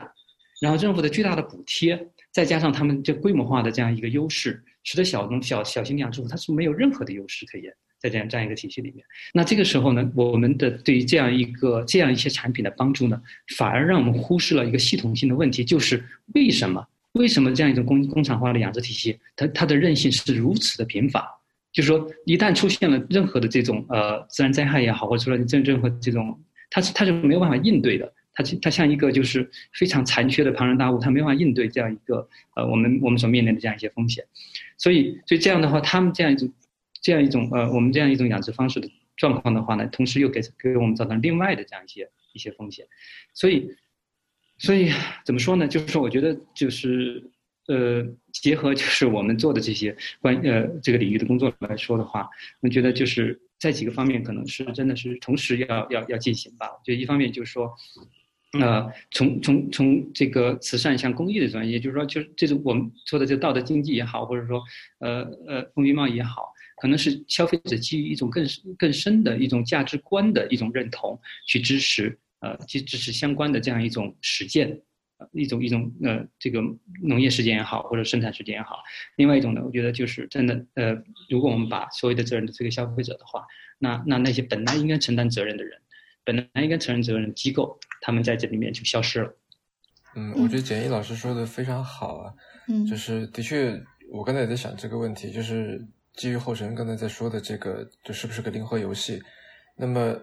[0.62, 4.64] 然后政府的巨大的补贴再加上他们这规模化的这样一个优势。
[4.86, 13.22] 使得小农小小型养殖户它是没有任何的优势可言，在这样这样一个体系里面，那这个时候呢，我们的对于这样一个这样一些产品的帮助呢，
[13.58, 16.02] 反而让我们忽视了一个系统性的问题，就是
[16.36, 21.28] 为什么为什么这样一种工工厂化的养殖体系，它它的韧性是如此的贫乏？
[21.74, 28.14] 就是说，一旦出现了任何的这种呃自然灾害也好，或者说任任何这种，它是它是没有办法应对的。
[28.36, 34.26] 它它像一个就是非常残缺的庞然大物，它没法应对这样一个呃我们我们所面临的这样一些风险，
[34.78, 36.54] 所以所以这样的话，他们这样一种
[37.02, 42.86] 这样一种呃我们这样一种养殖方式的状况的话呢，同时又给给我们造成另外的这样一些一些风险，
[43.34, 43.72] 所以
[44.58, 44.92] 所以
[45.24, 45.66] 怎么说呢？
[45.66, 47.24] 就是说，我觉得就是
[47.68, 52.30] 呃结合就是我们做的这些关呃这个领域的工作来说的话，
[52.60, 56.68] 我觉得就是在几个方面可能是真的是同时要要要进行吧。
[56.84, 57.74] 就一方面就是说。
[58.62, 64.62] 呃，从从从这个慈善向公益的专业，就是说，就是这种我们说的这道德经济也好，或者说，
[65.00, 68.46] 呃呃，公平贸易也好，可能是消费者基于一种更
[68.78, 74.80] 更深的一种价值观的一种认同，去支持呃，去支持相关的这样一种实践，
[75.32, 76.62] 一种一种呃，这个
[77.02, 78.80] 农业实践也好，或者生产实践也好。
[79.18, 80.94] 另外一种呢，我觉得就是真的呃，
[81.30, 83.46] 如果我们把所有的责任推给消费者的话，
[83.80, 85.80] 那那那些本来应该承担责任的人。
[86.26, 89.34] 本来应该承认责任的机构，他们在这里面就消失了。
[90.16, 92.34] 嗯，我觉得简易老师说的非常好啊。
[92.68, 93.80] 嗯，就是的确，
[94.12, 99.22] 我刚才也在想这个问题，就是基于后尘刚才在说的这个，这是不是个零和游戏？
[99.76, 100.18] 那么，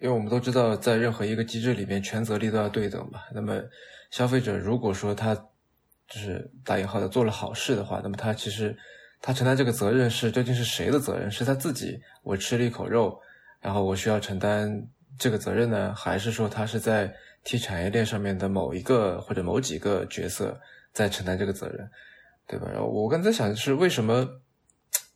[0.00, 3.20] 因为我们都知道，在任何一个机制里面，权责力都要对等嘛。
[3.32, 3.62] 那么，
[4.10, 5.34] 消费者如果说他
[6.08, 8.76] 就是打引号的做了好事的话，那么他其实
[9.20, 11.30] 他承担这个责任是究竟是谁的责任？
[11.30, 12.00] 是他自己？
[12.22, 13.20] 我吃了一口肉，
[13.60, 14.88] 然后我需要承担。
[15.18, 20.58] 这个责任呢，还是说他是在替产业链上面的某一个或者某几个角色
[20.92, 21.88] 在承担这个责任，
[22.46, 22.68] 对吧？
[22.70, 24.28] 然后我刚才想的是，为什么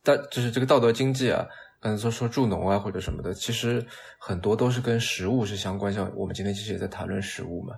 [0.03, 1.47] 道就是这个道德经济啊，
[1.81, 3.85] 刚才说说助农啊或者什么的，其实
[4.19, 5.91] 很多都是跟食物是相关。
[5.91, 7.75] 像我们今天其实也在谈论食物嘛，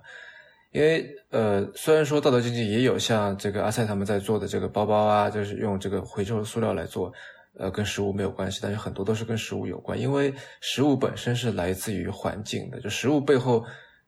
[0.70, 7.12] 因为呃，虽然说道德经济也有像这个阿塞他们在做的这个包包啊，就是用这个回收塑料来做。
[7.58, 13.62] 呃，跟食物没有关系，但是很多都是跟食物有关，因为食物本身是来自于环境的，就食物背后，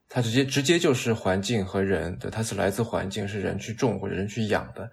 [0.09, 4.91] 它直接直接就是环境和人，对，它是来自环境，是人去种或者人去养的。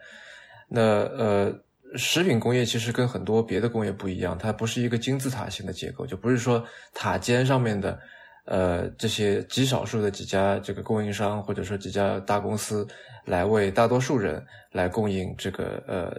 [0.68, 1.54] 那呃，
[1.96, 6.62] 食品工业其实跟很多别的工业不一样，它不是一个金字塔型的结构，就不是说
[6.94, 7.98] 塔尖上面的
[8.46, 12.86] 呃这些极少数的几家这个供应商或者说几家大公司
[13.26, 16.14] 来为大多数人来供应这个呃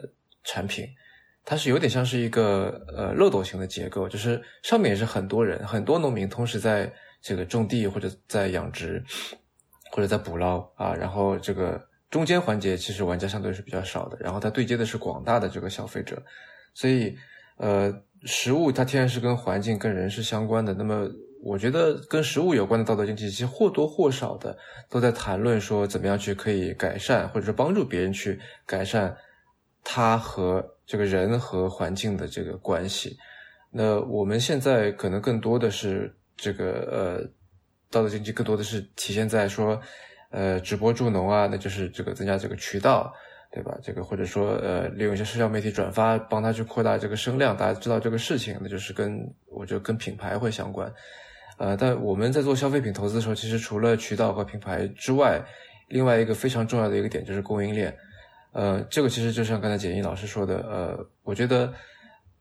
[0.44, 0.86] 产品。
[1.44, 9.02] 它是有点像是一个呃漏斗型的结构，就是上面也是很多人，很多农民同时在这个种地或者在养殖，
[9.90, 16.22] 或者在捕捞啊，然后这个中间环节其实玩家相对是比较少的，然后它对接的是广大的这个消费者，
[16.74, 17.12] 所以
[17.56, 21.08] 呃食物它天然是跟环境跟人是相关的，那么
[21.42, 24.56] 我觉得跟食物有关的道德经济其实或多或少的
[24.88, 29.16] 都在谈论说怎么样去可以改善或者是帮助别人去改善
[29.82, 30.71] 他和。
[30.86, 33.16] 这个人和环境的这个关系，
[33.70, 37.30] 那我们现在可能更多的是这个呃，
[37.90, 39.80] 道德经济更多的是体现在说，
[40.30, 43.12] 呃，直播助农啊，那就是这个增加这个渠道，
[43.50, 43.78] 对吧？
[43.82, 50.92] 这个或者说呃，利用一些社交媒体转发，帮他去扩大这个声量，大家知道这个事情，那就是跟我觉得跟品牌会相关。
[51.58, 55.40] 呃，但我们在做消费品投资的时候，其实除了渠道和品牌之外，
[55.88, 57.96] 另外一个非常重要的一个点就是供应链。
[58.52, 61.72] 呃，这个其实就像刚才简易老师说的，呃，我觉得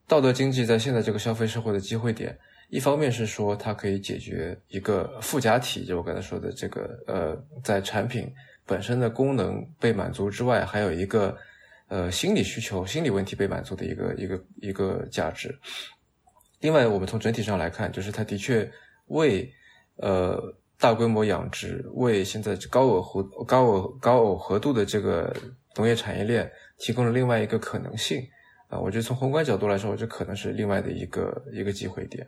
[0.08, 2.38] 道德经济在现在这个消费社会的机会点，
[2.70, 8.30] 一方面是说它可以解决一个附加体，就我刚才说的这个呃，在产品
[8.66, 11.36] 本身的功能被满足之外，还有一个
[11.88, 15.58] 呃心理需求、心理问题被满足的一个一个一个价值。
[16.60, 18.70] 另外，我们从整体上来看，就是它的确
[19.08, 19.52] 为
[19.96, 20.40] 呃
[20.78, 25.36] 大规模养殖、为现在高耦合高耦高耦合度的这个
[25.76, 28.22] 农业产业链提供了另外一个可能性
[28.68, 28.80] 啊。
[28.80, 32.28] 我觉得从宏观角度来说，这可能是另外的一个一个机会点。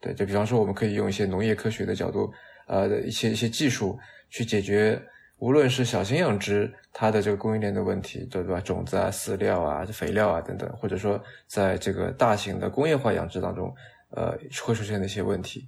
[0.00, 2.30] 对，就比方说，我们可以用一些农业科学的角度，
[2.68, 3.98] 呃，一些一些技术
[4.28, 5.00] 去解决，
[5.38, 8.60] 无论是小型养殖它的这个供应链的问题，对吧？
[8.60, 13.74] 种子啊、饲料啊、肥料啊等等，或者说在这个大型的工业化养殖当中，
[14.10, 15.66] 呃，会出现的一些问题，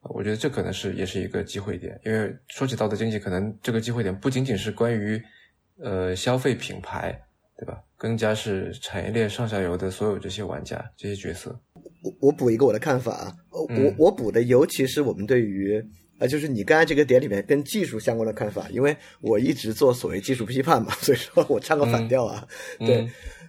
[0.00, 2.00] 我觉得这可能是也是一个机会点。
[2.04, 5.22] 因为说起道德经济，可能这个机会点不仅仅是关于
[5.82, 7.20] 呃消费品牌，
[7.58, 7.82] 对吧？
[7.96, 11.58] 更加是产业链上下游的所有这些玩家、这些角色。
[12.02, 15.80] 我我补一个我的看法啊，我我补的，尤其是我们对于
[16.18, 22.46] 呃，就是你刚才这个点里面跟技术相关的看法，因为我一直做所谓技术批判嘛， 所以说我唱个反调啊。
[22.78, 23.06] 对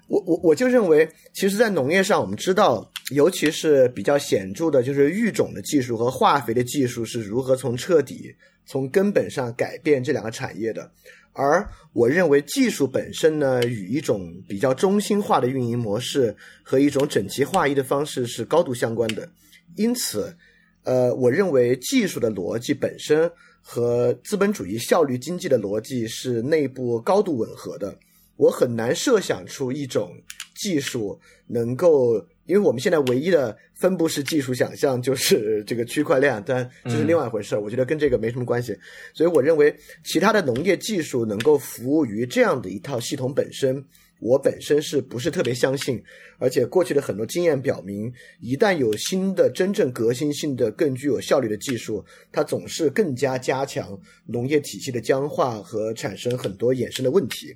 [0.07, 10.91] 我我我就认为，其实，在农业上，我们知道，尤其是比较显著的，就是育种的技术和化肥的技术是如何从彻底从根本上改变这两个产业的。
[11.33, 19.27] 而我认为技术本身呢，与一种比较中心化的运营模式和一种整齐划一的方式是高度相关的。
[19.75, 20.35] 因此，
[20.83, 23.31] 呃，我认为技术的逻辑本身
[23.61, 27.97] 和资本主义效率经济的逻辑是内部高度吻合的。
[28.35, 30.11] 我很难设想出一种
[30.55, 37.61] 技术能够，因为我们现在唯一的分布式技术想象就是这个区块链，但这是另外一回事儿。
[37.61, 38.77] 我觉得跟这个没什么关系。
[39.13, 39.73] 所以我认为
[40.03, 43.83] 其他的农业技术能够服务于这样的一套系统本身，
[44.19, 46.03] 我本身是不是特别相信？
[46.37, 57.55] 而且过去的很多经验表明，一旦有新的、真正革新性的、更具有效率的技术，它总是更加加强农业体系的僵化和产生很多衍生的问题。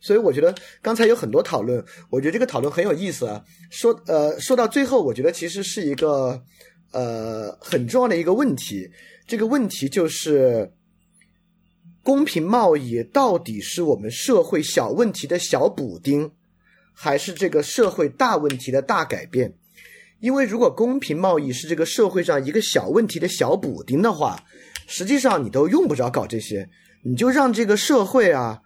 [0.00, 3.44] 所以我觉得刚才有很多讨论，我觉得这个讨论很有意思啊。
[3.70, 6.40] 说呃，说到最后，我觉得其实是一个
[6.92, 8.88] 呃很重要的一个问题。
[9.26, 10.72] 这个问题就是
[12.02, 16.30] 公平贸易到底是我们社会小问题的小补丁，
[16.94, 19.52] 还是这个社会大问题的大改变？
[20.20, 24.42] 因为如果公平贸易是这个社会上一个小问题的小补丁的话，
[24.86, 26.68] 实际上你都用不着搞这些，
[27.02, 28.62] 你就让这个社会啊。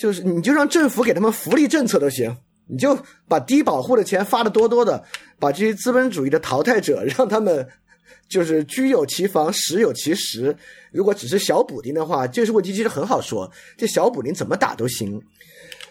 [0.00, 2.34] 就是你就让政府给他们福利政策都行，
[2.66, 2.98] 你就
[3.28, 5.04] 把低保户的钱发的多多的，
[5.38, 7.68] 把这些资本主义的淘汰者 让他们
[8.26, 10.56] 就是居有其房，食有其实。
[10.90, 15.20] 如果只是小补丁的话，这是问题其实很好说，这小补丁怎么打都行。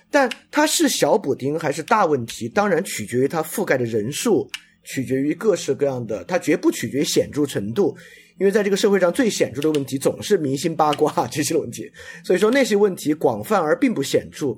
[0.09, 4.49] 但它是小补丁还是大问题，当然取决于它覆盖的人数，
[4.83, 7.95] 取决于各式各样的，它绝不取决于显著程度。
[8.39, 11.91] 因为在这个社会上最显著的问题总是明星八卦 这些问题，
[12.23, 14.57] 所以说那些问题广泛而并不显著。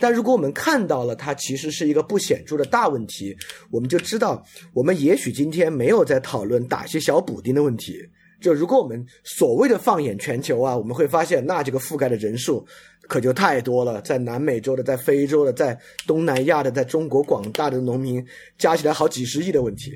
[0.00, 3.36] 但如果我们看到了它其实是一个不显著的大问题，
[3.70, 7.98] 我们就知道我们也许今天没有在讨论打些小补丁的问题。
[8.40, 12.66] 就如果我们所谓的放眼全球啊，我们会发现那这个覆盖的人数
[13.02, 18.26] 可就太多了，在南美洲的，在非洲的，在东南亚的，在中国广大的农民
[18.56, 19.94] 加起来好几十亿的问题。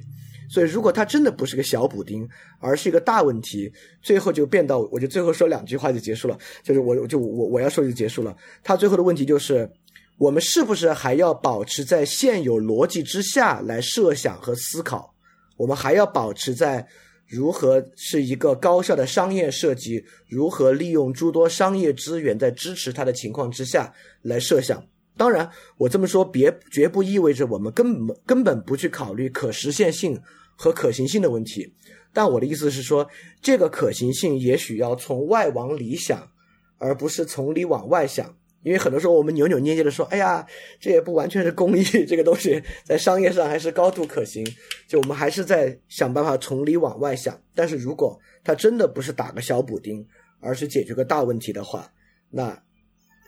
[0.48, 2.28] 所以，如果它真的不是个小补丁，
[2.60, 3.72] 而是一个大问题，
[4.02, 6.38] 最后就变到，我就最后说两句话就结束了。
[6.62, 8.36] 就是我，就我我要说就结束了。
[8.62, 9.70] 它最后的问题就是，
[10.18, 15.14] 我们是不是还要保持在现有逻辑之下来设想和思考？
[15.56, 16.86] 我们还要保持在
[17.26, 23.92] 如何是一个高效的商业设计，如何利用诸多商业资源在支持它的情况之下
[24.22, 24.84] 来设想？
[25.16, 30.20] 当然，我这么说别绝不意味着我们根本根本不去考虑可实现性。
[30.56, 31.74] 和可行性的问题，
[32.12, 33.10] 但我的意思是说，
[33.42, 36.30] 这个可行性也许要从外往里想，
[36.78, 38.36] 而不是从里往外想。
[38.62, 40.46] 因为很多时候我们扭扭捏捏的说：“哎呀，
[40.78, 44.46] 这也不完全是公益， 这个东西在商业上还是高度可行。”
[44.86, 47.36] 就我们还是在想办法从里往外想。
[47.52, 50.06] 但是如果它真的不是打个小补丁，
[50.38, 51.90] 而是解决个大问题的话，
[52.30, 52.62] 那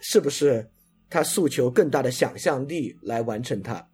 [0.00, 0.70] 是不是
[1.10, 3.86] 它诉求更大的想象力来完成它？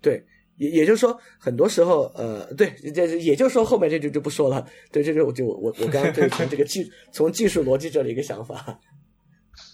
[0.00, 0.24] 对。
[0.58, 4.66] 也也就是说，很多时候，呃，对，这也就是说，后面这句就不说了。
[4.90, 6.82] 对，这就我就我我刚刚对从这个技
[7.12, 8.80] 从技术逻辑这里一个想法。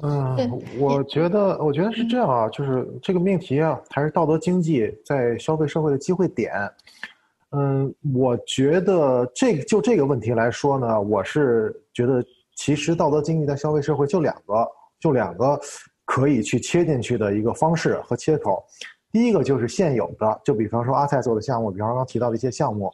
[0.03, 0.37] 嗯，
[0.81, 6.53] 我觉得我觉得是这样啊，就是这个命题啊，还是道德经济在消费社会的机会点。
[7.51, 12.21] 嗯，我觉得这就这个问题来说呢，我是觉得
[12.57, 14.67] 其实道德经济在消费社会就两个，
[14.99, 15.61] 就两个
[16.13, 18.63] 可以去切进去的一个方式和切口。
[19.11, 22.93] 第一个就是现有的，就比方说阿菜做的项目，比方刚刚提到的一些项目，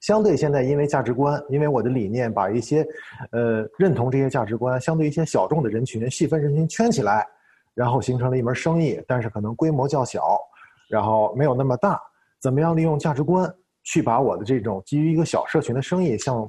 [0.00, 2.86] 相对现在因为价值观，因为我的理念把一些，
[3.30, 7.26] 呃，认同这些价值观，相对一些小众的人群、细分人群圈起来，
[7.72, 10.38] 然后形成了一门生意，但是可能规模较小，
[10.90, 11.98] 然后没有那么大。
[12.38, 13.50] 怎么样利用价值观
[13.82, 16.46] 去把我的这种基于一个小社群的生意向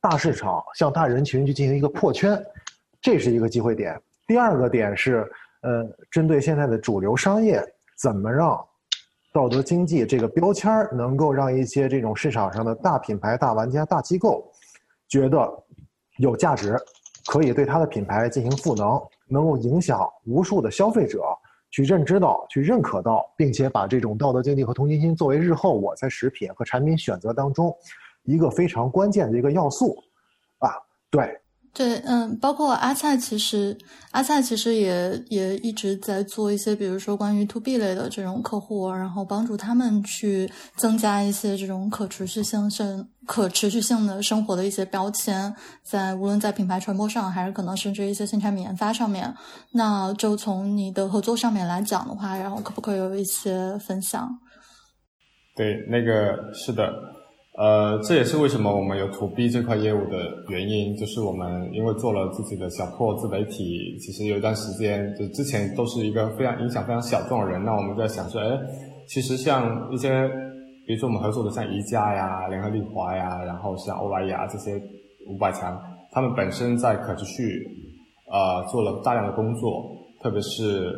[0.00, 2.44] 大市场、向大人群去进行一个破圈，
[3.00, 3.96] 这是一个机会点。
[4.26, 5.30] 第二个点是，
[5.62, 7.62] 呃，针对现在的主流商业，
[8.00, 8.58] 怎么让
[9.32, 14.50] 道德经济这个标签能够让一些这种市场上的大品牌、大玩家、大机构
[15.08, 15.64] 觉得
[16.18, 16.78] 有价值，
[17.26, 21.22] 可以对它的品牌进行赋能，能够影响无数的消费者
[21.70, 27.74] 去认知到、去认可到，并且把这种道德经济和同情心作为日后我在食品和产品选择当中
[28.22, 29.96] 一个非常关键的一个要素，
[30.58, 30.76] 啊，
[31.10, 31.38] 对。
[31.74, 33.74] 对，嗯，包括阿菜，其实
[34.10, 49.34] 阿菜其实也也一直在做一些，比如说关于 to B 类的这种客户，然后帮助他们去增加一些这种可持续性、生可持续性的生活的一些标签，在无论在品牌传播上，还是可能甚至一些新产品研发上面。
[49.70, 54.28] 那就从你的合作上面来讲的话，然后可不可以有一些分享？
[55.56, 56.92] 对，那个是的。
[57.58, 60.16] 呃，这也是为什么我们有 to B 这块业务的
[60.48, 68.58] 原因，就是我们因为做了自己的小破自媒体，其实有一段时间，就之前都是一个非常影响非常小众的人，那我们在想说，哎，
[69.06, 70.26] 其实像一些，
[70.86, 74.80] 比如说我们合作的像宜家呀、联合利华呀，然后像欧莱雅这些
[75.28, 75.78] 五百强，
[76.10, 77.68] 他们本身在可持续，
[78.32, 80.90] 呃，做了大量的工作，特别是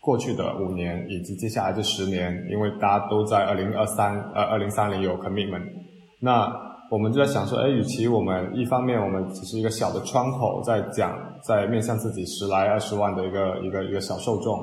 [0.00, 5.83] 过去的五年以及接下来这十年，因为大家都在二零二三、呃二零三零有 commitment。
[6.24, 6.50] 那
[6.90, 14.58] 我们就在想说，哎，与其我们一方面我们只是一个小的窗口，在讲，在面向自己十来二十万的一个一个一个小受众，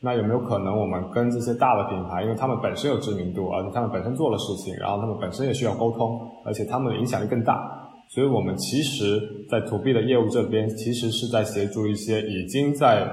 [0.00, 9.18] 那有没有可能我们跟这些大的品牌，因为他们本身有知名度，而且他们本身做了事情，然后他们本身也需要沟通，而且他们的影响力更大，所以我们其实，
[9.48, 13.06] 在 to B 的业务这边，其实是在协助一些已经在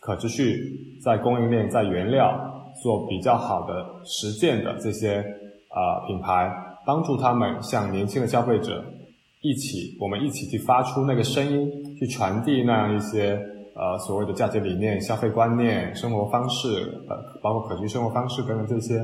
[0.00, 2.38] 可持续、在供应链、在原料
[2.82, 5.24] 做比较好的实践的这些
[5.70, 6.61] 啊品牌。
[6.86, 8.84] 帮助他们向年轻的消费者
[9.40, 13.38] 一起，我们一起去发出那个声音，去传递那样一些
[13.74, 16.68] 呃所谓的价值理念、消费观念、生活方式，
[17.08, 18.98] 呃，包括可持续生活方式等等这些。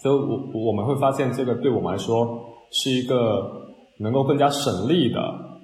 [0.00, 2.38] 所以，我我们会发现，这个对我们来说
[2.70, 3.42] 是一个
[3.98, 5.20] 能够更加省力的，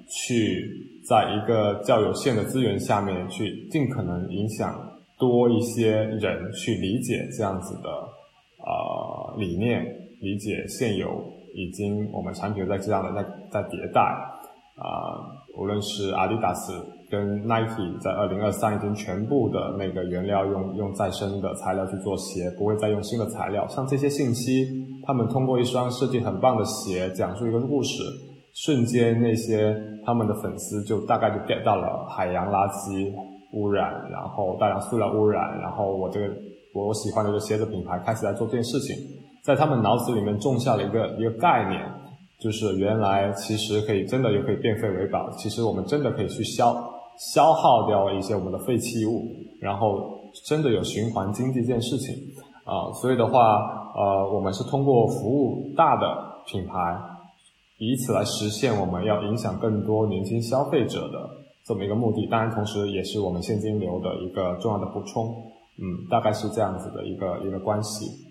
[0.09, 4.75] 去在一个较有限的资源下面，去尽可能影响
[5.17, 7.89] 多一些人去理解这样子的
[8.59, 9.85] 呃理念，
[10.19, 11.07] 理解现有。
[11.57, 14.01] 已经，我们产品在这样的在在迭代，
[14.75, 15.23] 啊，
[15.57, 16.73] 无论是阿迪达斯
[17.09, 23.65] 跟 Nike 在二零二三已经全部的那个原料用用再生的材料去做鞋，不会再用新的材料。
[23.69, 24.67] 像这些信息，
[25.07, 28.03] 他们通过一双设计很棒的鞋，讲述一个故事，
[28.53, 29.73] 瞬间那些
[30.05, 33.13] 他们的粉丝就大概就 get 到了海洋垃圾
[33.53, 36.27] 污染，然后大量塑料污染，然后我这个
[36.73, 38.93] 我喜欢的这个鞋子品牌开始来做这件事情。
[39.45, 41.79] 在他们脑子里面种下了一个一个概念，
[42.39, 46.73] 就是原来其实可以真的又可以变废为宝，其实我们真的可以去消
[47.33, 49.21] 消耗掉一些我们的废弃物，
[49.59, 52.15] 然后真的有循环经济这件事情。
[52.65, 56.07] 啊，所以的话，呃，我们是通过服务大的
[56.47, 56.99] 品牌，
[57.77, 61.29] 以此来实现我们要影响更多年轻消费者的
[61.63, 65.27] 这么一个目的，当然同时也是我们现金流的一个重要的补充，
[65.77, 68.24] 嗯，大概是这样子的一个一个关系。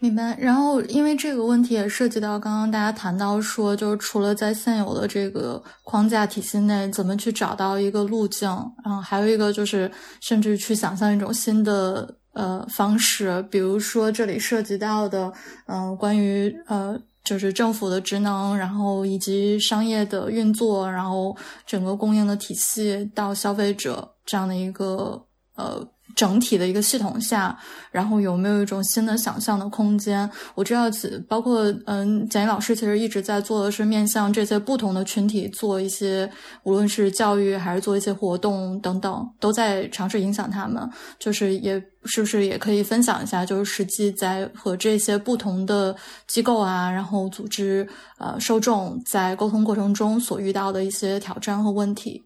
[0.00, 0.36] 明白。
[0.38, 8.48] 然后，因为这个问题也涉及到刚刚大家谈到说，就是除了在现有的这个框架体系内，怎么去找到一个路径，
[8.84, 15.32] 然后还有一个就是，甚至去想象一种新的呃方式，比如说这里涉及到的，
[15.66, 25.20] 嗯，关于呃，就是政府的职能，然后以及商业的运作，然后整个供应的体系到消费者这样的一个
[25.56, 25.84] 呃。
[26.18, 27.56] 整体的一个系统下，
[27.92, 30.28] 然后有没有一种新的想象的空间？
[30.56, 30.90] 我知道，
[31.28, 36.28] 包括嗯，蒋毅老师其实一直在做的是面向这些不同的群体做一些，
[36.64, 40.90] 无论是教育还是做一些活动等等，都在尝试影响他们。
[41.20, 45.94] 就是也是不是也可以分享一下，就是实际在和这些不同的
[46.26, 47.88] 机构啊，然后组织
[48.18, 52.20] 呃受众在沟通过程中所遇到的一些挑战和问题。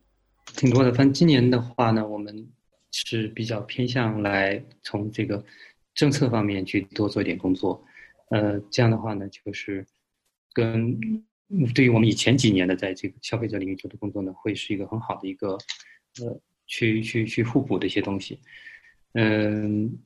[0.56, 2.34] 挺多的，反正今年的话呢，我们。
[2.92, 5.44] 是比较偏向来从这个
[5.94, 7.82] 政策方面去多做一点工作，
[8.30, 9.84] 呃，这样的话呢，就是
[10.52, 10.98] 跟
[11.74, 15.58] 对于我们以前几年的在这个消费者领域做的工作呢，会是一个很好的一个
[16.20, 18.38] 呃，去去去互补的一些东西。
[19.14, 19.98] 嗯，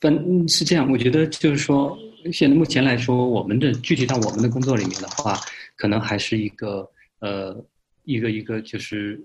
[0.00, 1.98] 分是这样，我觉得就是说，
[2.32, 5.38] 现在目前来说，我们的具体到我们的工作里面的话，
[5.76, 6.90] 可能还是一个
[7.20, 7.64] 呃
[8.04, 9.18] 一个一个就是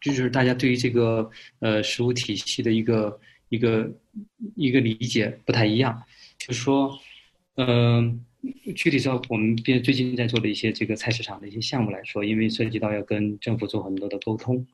[0.00, 3.90] 这就是大家对于这个呃实物体系的一个一个
[4.56, 6.02] 一个理解不太一样，
[6.38, 6.98] 就是说
[7.56, 8.24] 嗯。
[8.74, 14.66] 具体说，我们边最近在做的一些这个菜市场的一些项目来说，因为涉及到要跟政府做很多的沟通，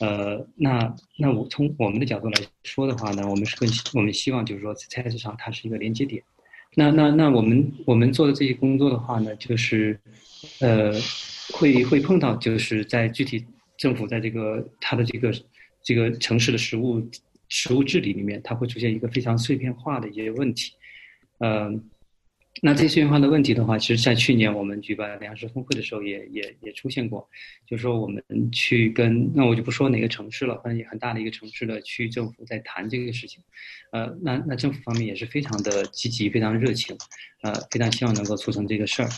[0.00, 6.20] 呃，那那我从我们的角度来说的话呢，我们是更我们希望就是说菜市场它是一个连接点，
[6.74, 9.96] 那那那我们我们做的这些工作的话呢，就是
[10.58, 10.92] 呃
[11.52, 13.44] 会会碰到就是在具体
[13.76, 15.32] 政府在这个它的这个
[15.82, 17.06] 这个城市的食物
[17.48, 20.72] 食物治理里面，它会出现一个非常碎片化的一些问题，
[21.38, 21.90] 嗯。
[22.62, 27.28] 那这些碎片化的问题的话，其实，在去年我们举办粮食峰会的时候，也也也出现过，
[27.66, 33.42] 就是说我们去跟那我就不说哪个城市了，反正也很大的一个城市的区政府在谈这个事情，
[33.92, 36.96] 呃，那那政府方面也是非常的积极，非常热情，
[37.42, 39.08] 呃，非常希望能够促成这个事儿，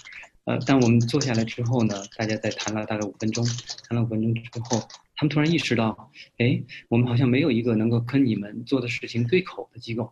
[0.49, 3.45] 呃，但我们坐下来之后呢，大家在谈了大概五分钟，
[3.87, 4.81] 谈了五分钟之后，
[5.15, 10.11] 他们突然意识到，哎，我们好像没有一个能够跟你们做的事情对口的机构。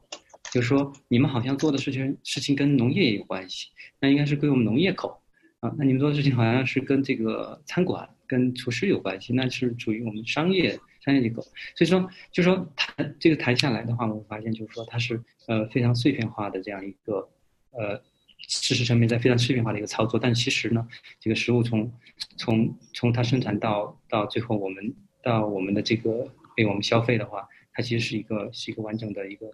[0.53, 3.69] 就是说，你们好像做的事情事情跟农业也有关系，
[3.99, 5.23] 那应该是归我们农业口
[5.61, 5.75] 啊。
[5.79, 11.43] 那你们做的事情好像是跟这个餐馆、跟厨师有关系，那是属于我们商业商业机构。
[11.75, 17.27] 所以说，就说谈这个谈下来的话，我们发现就是说，它是呃非常碎片化的这样一个
[17.71, 18.03] 呃
[18.49, 20.19] 事实层面在非常碎片化的一个操作。
[20.19, 20.87] 但其实呢，
[21.21, 21.93] 这个食物从
[22.37, 29.51] 从从它生产到到最后我们到我们的这个被我们消费的话，它其实是一个是一个完整的一个。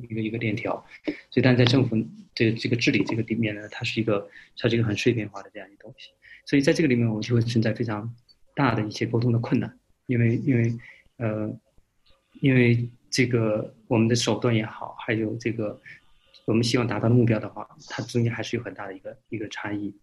[0.00, 0.74] 一个一个链条，
[1.28, 1.96] 所以但在政府
[2.32, 6.10] 这这个治理这个里面呢，它是一个它是一个很碎片化的这样一个东西，
[6.44, 8.14] 所以在这个里面我们就会存在非常
[8.54, 10.72] 大的一些沟通的困难，因为因为
[11.16, 11.52] 呃
[12.40, 15.80] 因为这个我们的手段也好，还有这个
[16.48, 19.94] 我们希望达到的目标的话，它中间还是有很大的一个一个差异。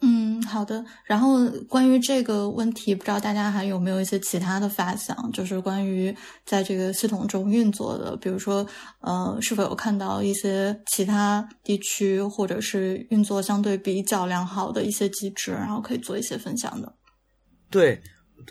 [0.00, 0.84] 嗯，好的。
[1.04, 5.32] 然后关于这个问题，不知道大家还有没有一些其他的发想？
[5.32, 6.14] 就是关于
[6.44, 8.64] 在这个系统中运作的，比如说，
[9.00, 16.94] 呃，是否有看到一些其他地区或者是运作相对比较良好的一些机制，然后可以做一些分享的？
[17.68, 18.00] 对，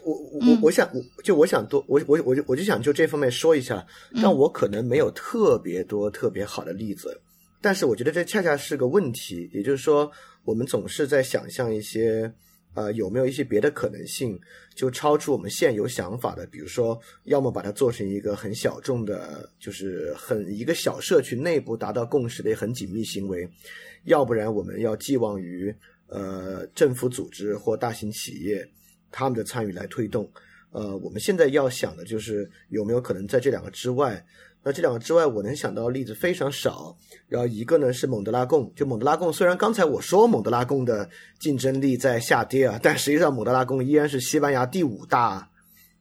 [0.04, 0.90] 我我我想，
[1.24, 3.86] 就我想多，我我我就我就想就这方面说一下，
[4.16, 7.20] 但我可能没有特别多特别好的例子，
[7.62, 10.12] 但是我觉得这恰恰是个问题，也就是说。
[10.44, 12.34] 我们总是在想象一些，
[12.74, 14.40] 呃，有没有一些别的可能性，
[14.74, 16.48] 就超出我们现有想法的。
[16.48, 23.48] 比如说，要么把它做成一个很小众的，就是很一个小社区内部达到共识的很紧密行为；
[24.06, 25.72] 要不然，我们要寄望于
[26.08, 28.68] 呃政府组织或大型企业
[29.12, 30.30] 他们的参与来推动。
[30.72, 34.26] 呃，我们现在要想的就是有没有可能在这两个之外。
[34.64, 36.96] 那这两个之外，我能想到的例子非常少。
[37.28, 41.10] 然后一个呢是蒙德拉贡，就蒙德拉贡，虽然刚才我说蒙德拉贡的
[41.40, 45.50] 竞争力在下跌啊，但实际上蒙德拉贡依然是西班牙第五大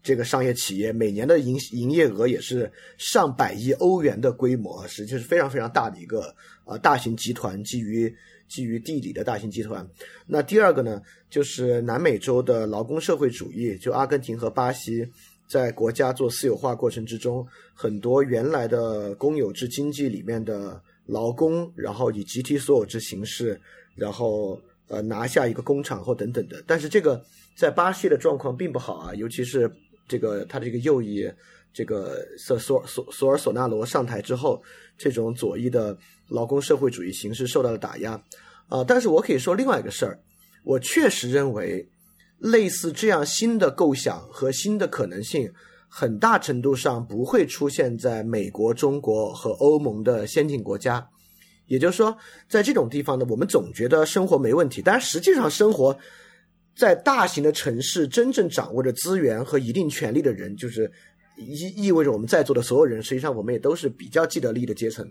[0.02, 6.34] 这个商业企业，每年的营营业额也是上百亿欧元的规模，实际是非常非常大的一个
[6.66, 8.14] 呃大型集团，基于
[8.50, 9.88] 基于地理的大型集团。
[10.26, 11.00] 那第二个呢，
[11.30, 15.08] 就是南美洲的劳工社会主义，就阿根廷和巴西。
[15.48, 17.44] 在国家做私有化过程之中，
[17.74, 23.60] 很多原来的公有制经济里面的劳工，然后以集体所有制形式，
[23.96, 24.56] 然后
[24.86, 26.62] 呃拿下一个工厂或等等的。
[26.68, 27.20] 但是这个
[27.56, 29.68] 在巴西的状况并不好啊，尤其是
[30.06, 31.28] 这个他的这个右翼
[31.72, 34.62] 这个索索索索尔索纳罗上台之后，
[34.96, 35.98] 这种左翼的
[36.30, 38.12] 劳工社会主义形式受到了打压
[38.68, 38.82] 啊。
[38.82, 40.18] 但是我可以说另外一个事儿，
[40.64, 41.88] 我确实认为。
[42.42, 45.52] 类似这样新的构想和新的可能性，
[45.90, 51.06] 很大程度上不会出现在美国、中国和欧盟的先进国家。
[51.66, 52.16] 也就是说，
[52.48, 55.94] 在这种地方呢，我们总觉得生活没问题，但实际上生活
[56.74, 60.90] 在大型的城市，真正掌握着资源和一定权力的人，就是
[61.36, 65.06] 意意味着我们在座的所有人，实际上我们也都是比较既得利益的阶层。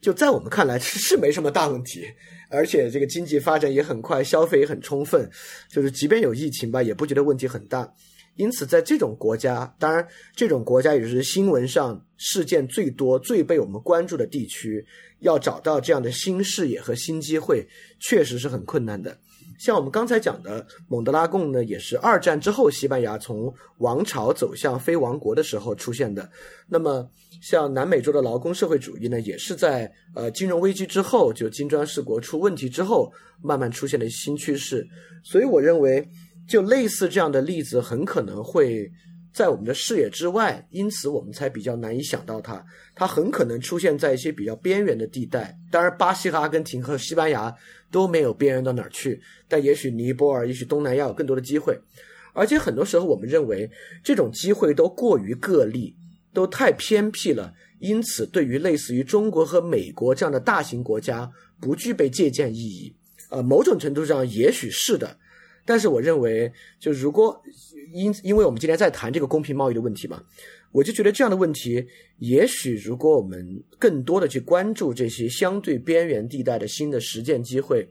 [0.00, 2.06] 就在我们看来是是没什么大问题，
[2.48, 5.30] 而且这个经济发展也很快，消费也很充分，
[5.68, 7.92] 就是即便有疫情吧，也不觉得问题很大。
[8.36, 14.86] 因此，在这种国家，当然这种国家也是新闻上事件最多、最被我们关注的地区，
[15.18, 17.68] 要找到这样的新视野和新机会，
[17.98, 19.18] 确实是很困难的。
[19.60, 26.26] 像我们刚才讲的蒙德拉贡呢，也是二战之后西班牙从王朝走向非王国的时候出现的。
[26.66, 27.06] 那么，
[27.42, 33.12] 像南美洲的劳工社会主义呢，也是在呃金融危机之后，就金砖四国出问题之后，
[33.42, 34.82] 慢慢出现的新趋势。
[35.22, 36.08] 所以，我认为
[36.48, 38.90] 就类似这样的例子，很可能会
[39.32, 42.64] 在我们的视野之外，因此我们才比较难以想到它。
[42.94, 45.56] 它很可能出现在一些比较边缘的地带。
[45.70, 47.54] 当然，巴西和阿根廷和西班牙
[47.90, 51.78] 都没有边缘到哪儿去，但也许尼泊尔、也许东南亚有更多的机会。
[52.32, 53.70] 而且很多时候，我们认为
[54.02, 55.96] 这种机会都过于个例，
[56.32, 57.52] 都太偏僻了。
[57.78, 61.30] 因此，对于类似于中国和美国这样的大型国家，
[61.60, 62.94] 不具备借鉴意义。
[63.30, 65.16] 呃，某种程度上也许是的，
[65.70, 67.40] 但是我认为，就如果
[67.92, 70.20] 因因为我们今天在谈这个公平贸易的问题嘛，
[70.72, 71.86] 我就觉得这样的问题，
[72.18, 77.88] 也许如果我们更多的去关注这些相对边缘地带的新的实践机会，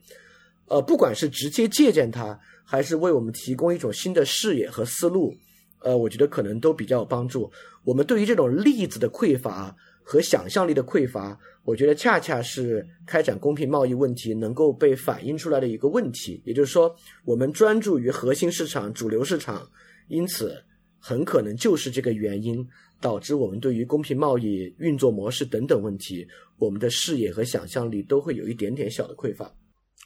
[0.67, 5.33] 呃，不管是直接借鉴它，还是为我们提供一种新的视野和思路，
[5.79, 7.49] 呃，我觉得可能都比较有帮助。
[7.85, 9.73] 我们对于这种例子的匮乏
[10.03, 11.39] 和想象力的匮乏。
[11.69, 19.69] 我觉得恰恰是开展公平贸易问题能够被反映出来的一个问题，也就是说，我们专注于核心市场、主流市场，
[20.07, 20.59] 因此
[20.97, 22.67] 很可能就是这个原因
[22.99, 26.27] 导致我们对于公平贸易运作模式等等问题，
[26.57, 29.53] 我们的视野和想象力都会有一点点小的匮乏。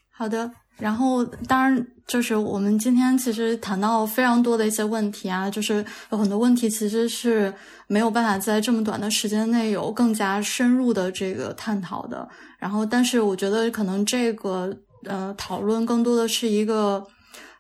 [0.10, 0.52] 好的。
[0.80, 7.54] 然后，当然，就是我们今天其实谈到非常多的一些问题啊，就是有很多问题其实是
[7.88, 12.28] 没有办法在这么短的时间内有更加深入的这个探讨的。
[12.58, 14.76] 然后，但是我觉得可能这个
[15.06, 17.06] 呃讨论更多的是一个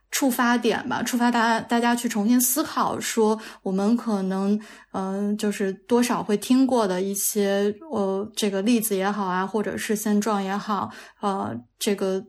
[0.09, 4.59] 触发点吧，触发大家大家去重新思考，说我们可能
[4.91, 10.89] 嗯就是多少会听过的一些呃这个例子也好啊，或者是现状也好，
[11.21, 12.21] 呃这个。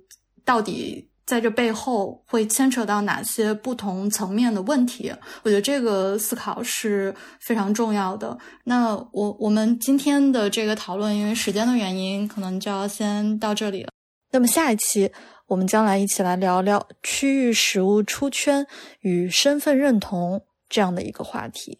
[0.44, 5.10] 到底在这背后会牵扯到哪些不同层面的问题？
[5.42, 8.36] 我觉得这个思考是非常重要的。
[8.64, 13.88] 那我我们今天的这个讨论，因为时间的原因，可能就要先到这里了。
[14.32, 15.10] 那么下一期
[15.46, 18.66] 我们将来一起来聊聊区域食物出圈
[19.00, 21.78] 与身份认同这样的一个话题。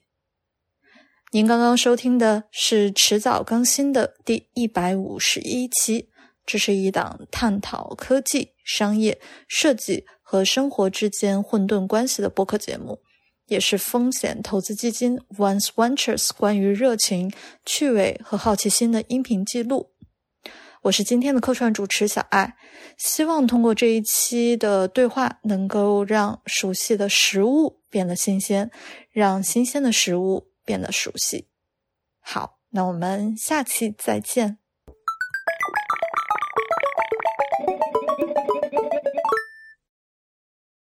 [1.32, 6.08] 您刚刚收听的是迟早更新的第一百五十一期。
[6.46, 13.00] 这是一档探讨科技、商业、设计和生活之间混沌关系的播客节目，
[13.46, 17.32] 也是风险投资基金 Once Ventures 关于热情、
[17.64, 19.90] 趣味和好奇心的音频记录。
[20.82, 22.56] 我是今天的客串主持小爱，
[22.98, 28.70] 希望通过这一期的对话，能够让熟悉的食物变得新鲜，
[29.10, 31.48] 让新鲜的食物变得熟悉。
[32.20, 34.58] 好，那我们下期再见。